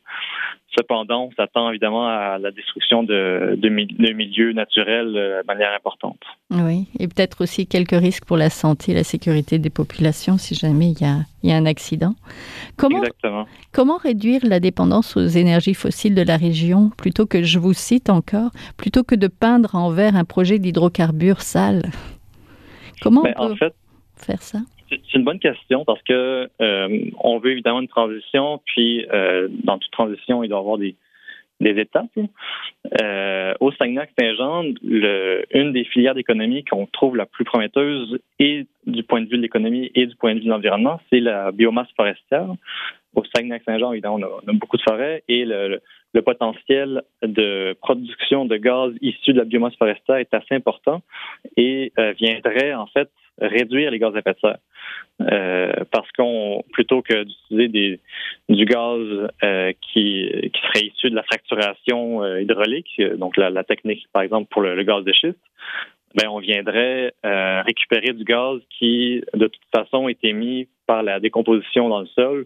Cependant, 0.77 1.29
on 1.29 1.31
s'attend 1.31 1.69
évidemment 1.69 2.07
à 2.07 2.37
la 2.37 2.51
destruction 2.51 3.01
de, 3.01 3.57
de, 3.57 3.69
milieux 3.69 4.53
naturels 4.53 5.15
euh, 5.15 5.41
de 5.41 5.47
manière 5.47 5.73
importante. 5.73 6.19
Oui, 6.51 6.87
et 6.99 7.07
peut-être 7.07 7.41
aussi 7.41 7.65
quelques 7.65 7.99
risques 7.99 8.25
pour 8.25 8.37
la 8.37 8.51
santé 8.51 8.91
et 8.91 8.95
la 8.95 9.03
sécurité 9.03 9.57
des 9.57 9.71
populations 9.71 10.37
si 10.37 10.53
jamais 10.53 10.91
il 10.91 11.01
y 11.01 11.05
a, 11.05 11.21
il 11.41 11.49
y 11.49 11.53
a 11.53 11.55
un 11.55 11.65
accident. 11.65 12.13
Comment, 12.75 12.99
Exactement. 12.99 13.47
Comment 13.71 13.97
réduire 13.97 14.41
la 14.43 14.59
dépendance 14.59 15.17
aux 15.17 15.25
énergies 15.25 15.73
fossiles 15.73 16.13
de 16.13 16.21
la 16.21 16.37
région, 16.37 16.91
plutôt 16.95 17.25
que, 17.25 17.41
je 17.41 17.57
vous 17.57 17.73
cite 17.73 18.09
encore, 18.11 18.51
plutôt 18.75 19.03
que 19.03 19.15
de 19.15 19.27
peindre 19.27 19.73
en 19.73 19.89
vert 19.89 20.15
un 20.15 20.25
projet 20.25 20.59
d'hydrocarbures 20.59 21.41
sales? 21.41 21.89
Comment 23.01 23.23
ben, 23.23 23.33
on 23.37 23.47
peut 23.47 23.53
en 23.53 23.55
fait, 23.55 23.75
faire 24.17 24.43
ça? 24.43 24.59
C'est 24.89 25.13
une 25.13 25.23
bonne 25.23 25.39
question 25.39 25.85
parce 25.85 26.01
que 26.03 26.49
euh, 26.61 26.99
on 27.19 27.39
veut 27.39 27.51
évidemment 27.51 27.81
une 27.81 27.87
transition, 27.87 28.61
puis 28.65 29.05
euh, 29.13 29.47
dans 29.63 29.77
toute 29.77 29.91
transition, 29.91 30.43
il 30.43 30.49
doit 30.49 30.57
y 30.57 30.61
avoir 30.61 30.77
des, 30.77 30.95
des 31.59 31.79
étapes. 31.79 32.05
Euh, 33.01 33.53
au 33.59 33.71
Saguenay-Saint-Jean, 33.71 34.63
une 34.83 35.73
des 35.73 35.83
filières 35.85 36.15
d'économie 36.15 36.63
qu'on 36.63 36.85
trouve 36.85 37.15
la 37.15 37.25
plus 37.25 37.43
prometteuse, 37.43 38.19
et 38.39 38.65
du 38.85 39.03
point 39.03 39.21
de 39.21 39.29
vue 39.29 39.37
de 39.37 39.41
l'économie 39.41 39.91
et 39.95 40.05
du 40.05 40.15
point 40.15 40.33
de 40.33 40.39
vue 40.39 40.45
de 40.45 40.49
l'environnement, 40.49 41.01
c'est 41.09 41.19
la 41.19 41.51
biomasse 41.51 41.91
forestière. 41.95 42.47
Au 43.15 43.23
Saguenay-Saint-Jean, 43.35 43.93
évidemment, 43.93 44.19
on 44.45 44.49
a, 44.49 44.53
beaucoup 44.53 44.77
de 44.77 44.83
forêts 44.83 45.23
et 45.27 45.43
le, 45.45 45.81
le, 46.13 46.21
potentiel 46.21 47.03
de 47.21 47.75
production 47.81 48.45
de 48.45 48.57
gaz 48.57 48.93
issu 49.01 49.33
de 49.33 49.39
la 49.39 49.45
biomasse 49.45 49.75
forestière 49.75 50.17
est 50.17 50.33
assez 50.33 50.55
important 50.55 51.01
et 51.55 51.91
euh, 51.99 52.13
viendrait 52.13 52.73
en 52.73 52.87
fait 52.87 53.09
réduire 53.39 53.91
les 53.91 53.99
gaz 53.99 54.15
à 54.15 54.19
effet 54.19 54.33
de 54.33 54.39
serre. 54.39 54.57
Euh, 55.19 55.73
parce 55.91 56.09
qu'on 56.11 56.63
plutôt 56.71 57.01
que 57.01 57.23
d'utiliser 57.23 57.99
du 58.49 58.65
gaz 58.65 59.29
euh, 59.43 59.73
qui, 59.81 60.29
qui 60.53 60.61
serait 60.61 60.85
issu 60.85 61.09
de 61.09 61.15
la 61.15 61.23
fracturation 61.23 62.23
euh, 62.23 62.41
hydraulique, 62.41 63.01
donc 63.17 63.35
la, 63.35 63.49
la, 63.49 63.63
technique 63.63 64.07
par 64.13 64.21
exemple 64.21 64.47
pour 64.51 64.61
le, 64.61 64.75
le 64.75 64.83
gaz 64.83 65.03
de 65.03 65.11
schiste, 65.11 65.39
ben 66.15 66.27
on 66.29 66.39
viendrait 66.39 67.13
euh, 67.25 67.61
récupérer 67.63 68.13
du 68.13 68.23
gaz 68.23 68.59
qui 68.77 69.21
de 69.33 69.47
toute 69.47 69.61
façon 69.75 70.07
est 70.07 70.23
émis 70.23 70.67
par 70.85 71.03
la 71.03 71.19
décomposition 71.19 71.89
dans 71.89 72.01
le 72.01 72.07
sol 72.07 72.45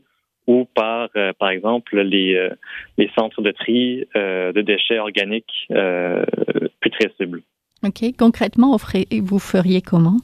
ou 0.52 0.68
par 0.76 1.10
euh, 1.16 1.32
par 1.40 1.50
exemple 1.50 2.00
les 2.02 2.50
les 2.98 3.10
centres 3.18 3.42
de 3.42 3.52
tri 3.52 4.06
de 4.16 4.62
déchets 4.62 5.00
organiques 5.00 5.68
putrescibles. 6.82 7.42
OK. 7.84 8.00
Concrètement, 8.18 8.76
vous 8.76 9.40
feriez 9.40 9.82
comment? 9.82 10.18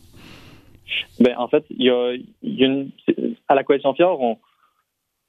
Ben, 1.20 1.34
en 1.38 1.48
fait, 1.48 1.66
il 1.70 1.84
y 1.84 1.90
a, 1.90 2.14
il 2.44 2.56
y 2.60 2.64
a 2.64 2.68
une, 2.68 2.92
à 3.48 3.56
la 3.56 3.64
coalition 3.64 3.94
Fjord, 3.94 4.22
on, 4.22 4.38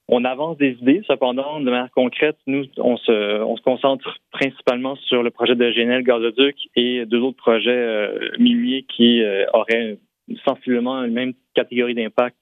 on 0.09 0.25
avance 0.25 0.57
des 0.59 0.73
idées. 0.81 1.03
Cependant, 1.07 1.61
de 1.61 1.65
manière 1.65 1.91
concrète, 1.91 2.37
nous, 2.47 2.65
on 2.77 2.97
se, 2.97 3.43
on 3.43 3.57
se 3.57 3.63
concentre 3.63 4.19
principalement 4.31 4.97
sur 4.97 5.23
le 5.23 5.31
projet 5.31 5.55
de 5.55 5.71
GNL 5.71 6.03
Gazoduc 6.03 6.57
et 6.77 7.07
deux 7.07 7.21
autres 7.21 7.37
projets 7.39 7.71
euh, 7.71 8.31
miniers 8.39 8.85
qui 8.95 9.23
euh, 9.23 9.47
auraient 9.53 9.99
sensiblement 10.47 11.03
une 11.05 11.13
même 11.13 11.33
catégorie 11.55 11.95
d'impact 11.95 12.37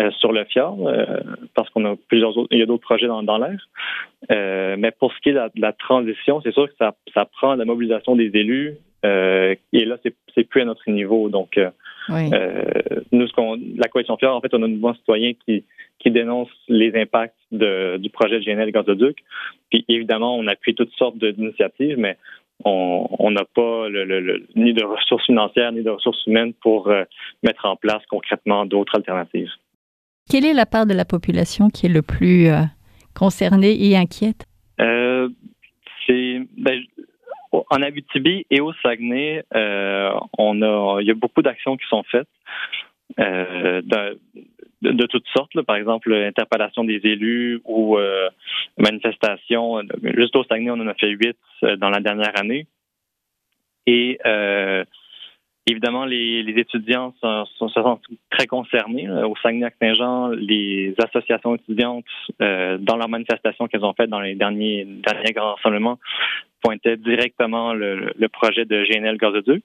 euh, 0.00 0.10
sur 0.12 0.32
le 0.32 0.44
fjord, 0.44 0.78
parce 1.54 1.70
qu'on 1.70 1.84
a 1.84 1.96
plusieurs 2.08 2.36
autres, 2.36 2.48
il 2.50 2.58
y 2.58 2.62
a 2.62 2.66
d'autres 2.66 2.82
projets 2.82 3.06
dans, 3.06 3.22
dans 3.22 3.38
l'air. 3.38 3.68
mais 4.78 4.90
pour 4.90 5.12
ce 5.12 5.20
qui 5.20 5.30
est 5.30 5.34
de 5.34 5.60
la, 5.60 5.72
transition, 5.72 6.40
c'est 6.42 6.52
sûr 6.52 6.68
que 6.68 6.74
ça, 6.78 6.94
ça 7.14 7.24
prend 7.24 7.54
la 7.54 7.64
mobilisation 7.64 8.16
des 8.16 8.30
élus. 8.34 8.76
et 9.04 9.84
là, 9.84 9.96
c'est, 10.02 10.14
c'est 10.34 10.44
plus 10.44 10.62
à 10.62 10.64
notre 10.64 10.88
niveau. 10.90 11.28
Donc, 11.28 11.58
nous, 12.08 13.26
ce 13.26 13.32
qu'on, 13.32 13.58
la 13.76 13.88
coalition 13.88 14.16
fjord, 14.16 14.36
en 14.36 14.40
fait, 14.40 14.52
on 14.54 14.62
a 14.62 14.66
un 14.66 14.68
mouvement 14.68 14.94
citoyen 14.94 15.32
qui 15.44 15.64
qui 15.98 16.10
dénonce 16.10 16.50
les 16.68 16.94
impacts 16.94 17.34
du 17.50 18.10
projet 18.10 18.38
de 18.38 18.44
GNL 18.44 18.70
Gazoduc. 18.70 19.18
Puis 19.70 19.84
évidemment, 19.88 20.36
on 20.36 20.46
appuie 20.46 20.74
toutes 20.74 20.92
sortes 20.92 21.18
d'initiatives, 21.18 21.98
mais 21.98 22.16
on 22.64 23.30
n'a 23.30 23.44
pas 23.44 23.88
le, 23.88 24.46
ni 24.54 24.72
de 24.72 24.84
ressources 24.84 25.26
financières 25.26 25.72
ni 25.72 25.82
de 25.82 25.90
ressources 25.90 26.24
humaines 26.26 26.54
pour 26.54 26.88
euh, 26.88 27.04
mettre 27.42 27.66
en 27.66 27.76
place 27.76 28.02
concrètement 28.08 28.64
d'autres 28.64 28.96
alternatives. 28.96 29.50
Quelle 30.30 30.44
est 30.44 30.54
la 30.54 30.66
part 30.66 30.86
de 30.86 30.94
la 30.94 31.04
population 31.04 31.68
qui 31.70 31.86
est 31.86 31.90
le 31.90 32.02
plus 32.02 32.48
euh, 32.48 32.62
concernée 33.14 33.76
et 33.80 33.96
inquiète? 33.96 34.44
Euh, 34.80 35.28
c'est 36.06 36.40
ben, 36.56 36.82
en 37.52 37.82
Abitibi 37.82 38.46
et 38.50 38.60
au 38.60 38.72
Saguenay, 38.82 39.44
on 39.52 40.62
a 40.62 41.00
il 41.00 41.06
y 41.06 41.10
a 41.10 41.14
beaucoup 41.14 41.42
d'actions 41.42 41.76
qui 41.76 41.86
sont 41.88 42.02
faites. 42.04 42.28
Euh, 43.18 43.82
de, 44.82 45.06
toutes 45.06 45.26
sortes, 45.34 45.60
par 45.62 45.76
exemple 45.76 46.12
l'interpellation 46.12 46.84
des 46.84 47.00
élus 47.04 47.60
ou 47.64 47.96
euh, 47.96 48.28
manifestations. 48.78 49.80
Juste 50.02 50.36
au 50.36 50.44
Saguenay, 50.44 50.70
on 50.70 50.80
en 50.80 50.88
a 50.88 50.94
fait 50.94 51.10
huit 51.10 51.36
euh, 51.62 51.76
dans 51.76 51.90
la 51.90 52.00
dernière 52.00 52.38
année. 52.38 52.66
Et 53.86 54.18
euh, 54.26 54.84
évidemment, 55.66 56.04
les, 56.04 56.54
étudiants 56.56 57.14
sont, 57.20 57.44
sont, 57.56 57.68
sentent 57.68 58.02
très 58.30 58.46
concernés. 58.46 59.08
Au 59.10 59.34
Saguenay-Saint-Jean, 59.42 60.28
les 60.28 60.94
associations 61.02 61.54
étudiantes, 61.54 62.04
dans 62.38 62.96
leurs 62.96 63.08
manifestations 63.08 63.66
qu'elles 63.66 63.84
ont 63.84 63.94
faites 63.94 64.10
dans 64.10 64.20
les 64.20 64.34
derniers, 64.34 64.84
derniers 64.84 65.32
grands 65.32 65.54
rassemblements, 65.54 65.98
pointait 66.66 66.96
directement 66.96 67.72
le, 67.72 68.28
projet 68.28 68.64
de 68.64 68.84
GNL 68.84 69.16
Gazoduc. 69.16 69.64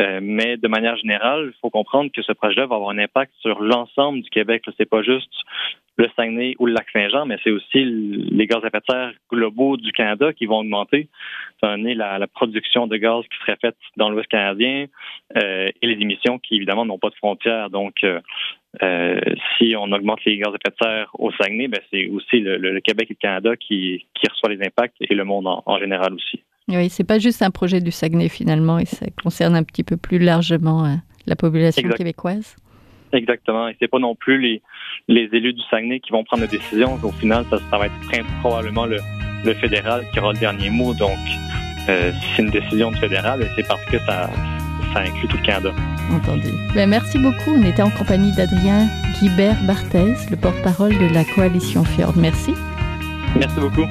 Euh, 0.00 0.20
mais 0.22 0.56
de 0.56 0.68
manière 0.68 0.96
générale, 0.96 1.52
il 1.54 1.60
faut 1.60 1.70
comprendre 1.70 2.10
que 2.10 2.22
ce 2.22 2.32
projet-là 2.32 2.66
va 2.66 2.76
avoir 2.76 2.90
un 2.90 2.98
impact 2.98 3.32
sur 3.40 3.60
l'ensemble 3.62 4.22
du 4.22 4.30
Québec. 4.30 4.64
C'est 4.76 4.88
pas 4.88 5.02
juste 5.02 5.30
le 5.96 6.08
Saguenay 6.16 6.56
ou 6.58 6.66
le 6.66 6.72
lac 6.72 6.86
Saint-Jean, 6.92 7.26
mais 7.26 7.36
c'est 7.44 7.50
aussi 7.50 7.84
les 7.84 8.46
gaz 8.46 8.64
à 8.64 8.68
effet 8.68 8.78
de 8.78 8.84
serre 8.88 9.12
globaux 9.30 9.76
du 9.76 9.92
Canada 9.92 10.32
qui 10.32 10.46
vont 10.46 10.58
augmenter. 10.58 11.08
Ça 11.62 11.76
la, 11.76 12.18
la 12.18 12.26
production 12.26 12.86
de 12.86 12.96
gaz 12.96 13.22
qui 13.30 13.38
serait 13.40 13.58
faite 13.60 13.76
dans 13.96 14.10
l'Ouest 14.10 14.28
canadien 14.28 14.86
euh, 15.36 15.70
et 15.80 15.86
les 15.86 16.00
émissions 16.02 16.38
qui, 16.38 16.56
évidemment, 16.56 16.84
n'ont 16.84 16.98
pas 16.98 17.10
de 17.10 17.14
frontières. 17.14 17.70
Donc, 17.70 18.02
euh, 18.02 18.20
euh, 18.82 19.20
si 19.56 19.74
on 19.76 19.90
augmente 19.92 20.24
les 20.24 20.38
gaz 20.38 20.52
à 20.52 20.56
effet 20.56 20.70
de 20.70 20.84
serre 20.84 21.10
au 21.18 21.30
Saguenay, 21.32 21.68
ben, 21.68 21.80
c'est 21.90 22.06
aussi 22.06 22.40
le, 22.40 22.80
Québec 22.80 23.08
et 23.10 23.14
le 23.14 23.18
Canada 23.20 23.56
qui, 23.56 24.06
qui 24.14 24.28
reçoit 24.28 24.50
les 24.50 24.64
impacts 24.64 24.96
et 25.00 25.14
le 25.14 25.24
monde 25.24 25.46
en, 25.46 25.78
général 25.78 26.14
aussi. 26.14 26.40
Oui, 26.68 26.88
c'est 26.88 27.06
pas 27.06 27.18
juste 27.18 27.42
un 27.42 27.50
projet 27.50 27.80
du 27.80 27.90
Saguenay 27.90 28.28
finalement, 28.28 28.78
et 28.78 28.86
ça 28.86 29.06
concerne 29.22 29.54
un 29.54 29.62
petit 29.62 29.84
peu 29.84 29.96
plus 29.96 30.18
largement 30.18 30.84
euh, 30.84 30.94
la 31.26 31.36
population 31.36 31.88
québécoise. 31.90 32.56
Exactement, 33.12 33.68
et 33.68 33.76
c'est 33.78 33.88
pas 33.88 34.00
non 34.00 34.16
plus 34.16 34.40
les, 34.40 34.62
les 35.06 35.28
élus 35.32 35.52
du 35.52 35.62
Saguenay 35.70 36.00
qui 36.00 36.10
vont 36.10 36.24
prendre 36.24 36.42
la 36.42 36.48
décision. 36.48 36.98
Au 37.02 37.12
final, 37.12 37.44
ça, 37.50 37.58
ça 37.70 37.78
va 37.78 37.86
être 37.86 38.00
très 38.10 38.22
probablement 38.40 38.86
le, 38.86 38.96
le, 39.44 39.54
fédéral 39.54 40.02
qui 40.12 40.18
aura 40.18 40.32
le 40.32 40.38
dernier 40.38 40.70
mot. 40.70 40.94
Donc, 40.94 41.18
euh, 41.88 42.10
c'est 42.34 42.42
une 42.42 42.50
décision 42.50 42.90
du 42.90 42.96
fédéral, 42.96 43.46
c'est 43.54 43.68
parce 43.68 43.84
que 43.84 43.98
ça, 43.98 44.30
ça 44.92 45.00
inclut 45.00 45.28
tout 45.28 45.36
le 45.36 45.42
Canada. 45.42 45.72
Entendu. 46.12 46.48
Ben, 46.74 46.88
merci 46.88 47.18
beaucoup. 47.18 47.50
On 47.56 47.64
était 47.64 47.82
en 47.82 47.90
compagnie 47.90 48.32
d'Adrien 48.32 48.88
Guibert 49.18 49.56
Barthez, 49.64 50.14
le 50.30 50.36
porte-parole 50.36 50.92
de 50.98 51.12
la 51.12 51.24
coalition 51.24 51.84
Fjord. 51.84 52.14
Merci. 52.16 52.54
Merci 53.36 53.58
beaucoup. 53.60 53.86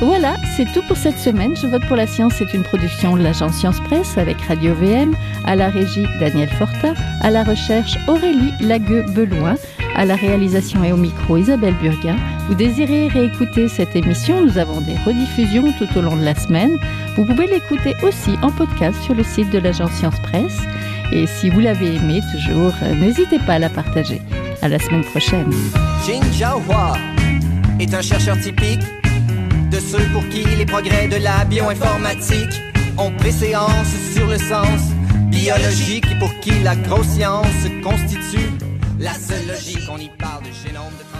Voilà, 0.00 0.36
c'est 0.56 0.70
tout 0.72 0.82
pour 0.86 0.96
cette 0.96 1.18
semaine. 1.18 1.56
Je 1.56 1.66
vote 1.66 1.86
pour 1.86 1.96
la 1.96 2.06
science, 2.06 2.34
c'est 2.34 2.52
une 2.52 2.62
production 2.62 3.16
de 3.16 3.22
l'agence 3.22 3.54
Science 3.54 3.80
Presse 3.80 4.18
avec 4.18 4.40
Radio 4.42 4.74
VM, 4.74 5.14
à 5.46 5.54
la 5.54 5.70
régie 5.70 6.04
Daniel 6.18 6.48
Fortin, 6.48 6.94
à 7.20 7.30
la 7.30 7.44
recherche 7.44 7.96
Aurélie 8.08 8.52
Lagueux-Beloin, 8.60 9.54
à 9.94 10.04
la 10.04 10.16
réalisation 10.16 10.82
et 10.82 10.92
au 10.92 10.96
micro 10.96 11.36
Isabelle 11.36 11.74
Burguin. 11.80 12.16
Vous 12.46 12.54
désirez 12.54 13.08
réécouter 13.08 13.68
cette 13.68 13.96
émission 13.96 14.44
Nous 14.44 14.58
avons 14.58 14.82
des 14.82 14.96
rediffusions 15.06 15.72
tout 15.78 15.88
au 15.96 16.02
long 16.02 16.14
de 16.14 16.24
la 16.24 16.34
semaine. 16.34 16.78
Vous 17.16 17.24
pouvez 17.24 17.46
l'écouter 17.46 17.94
aussi 18.02 18.36
en 18.42 18.50
podcast 18.50 19.00
sur 19.02 19.14
le 19.14 19.24
site 19.24 19.50
de 19.50 19.58
l'agence 19.58 19.92
Science 19.92 20.20
Presse. 20.20 20.58
Et 21.10 21.26
si 21.26 21.48
vous 21.48 21.60
l'avez 21.60 21.96
aimé, 21.96 22.20
toujours, 22.32 22.72
euh, 22.82 22.94
n'hésitez 22.94 23.38
pas 23.38 23.54
à 23.54 23.58
la 23.58 23.70
partager. 23.70 24.20
À 24.60 24.68
la 24.68 24.78
semaine 24.78 25.04
prochaine. 25.04 25.50
Jin 26.06 26.20
Jiahua 26.32 26.92
est 27.80 27.94
un 27.94 28.02
chercheur 28.02 28.38
typique 28.38 28.82
de 29.70 29.80
ceux 29.80 30.04
pour 30.12 30.26
qui 30.28 30.44
les 30.44 30.66
progrès 30.66 31.08
de 31.08 31.16
la 31.16 31.46
bioinformatique 31.46 32.60
ont 32.98 33.10
préséance 33.12 33.88
sur 34.12 34.26
le 34.26 34.36
sens 34.36 34.80
biologique 35.28 36.04
et 36.12 36.18
pour 36.18 36.32
qui 36.40 36.52
la 36.62 36.76
grosse 36.76 37.08
science 37.08 37.46
constitue 37.82 38.50
la 38.98 39.14
seule 39.14 39.46
logique. 39.48 39.88
On 39.90 39.98
y 39.98 40.10
parle 40.18 40.42
de 40.44 40.68
génome 40.68 40.92
de 40.98 41.13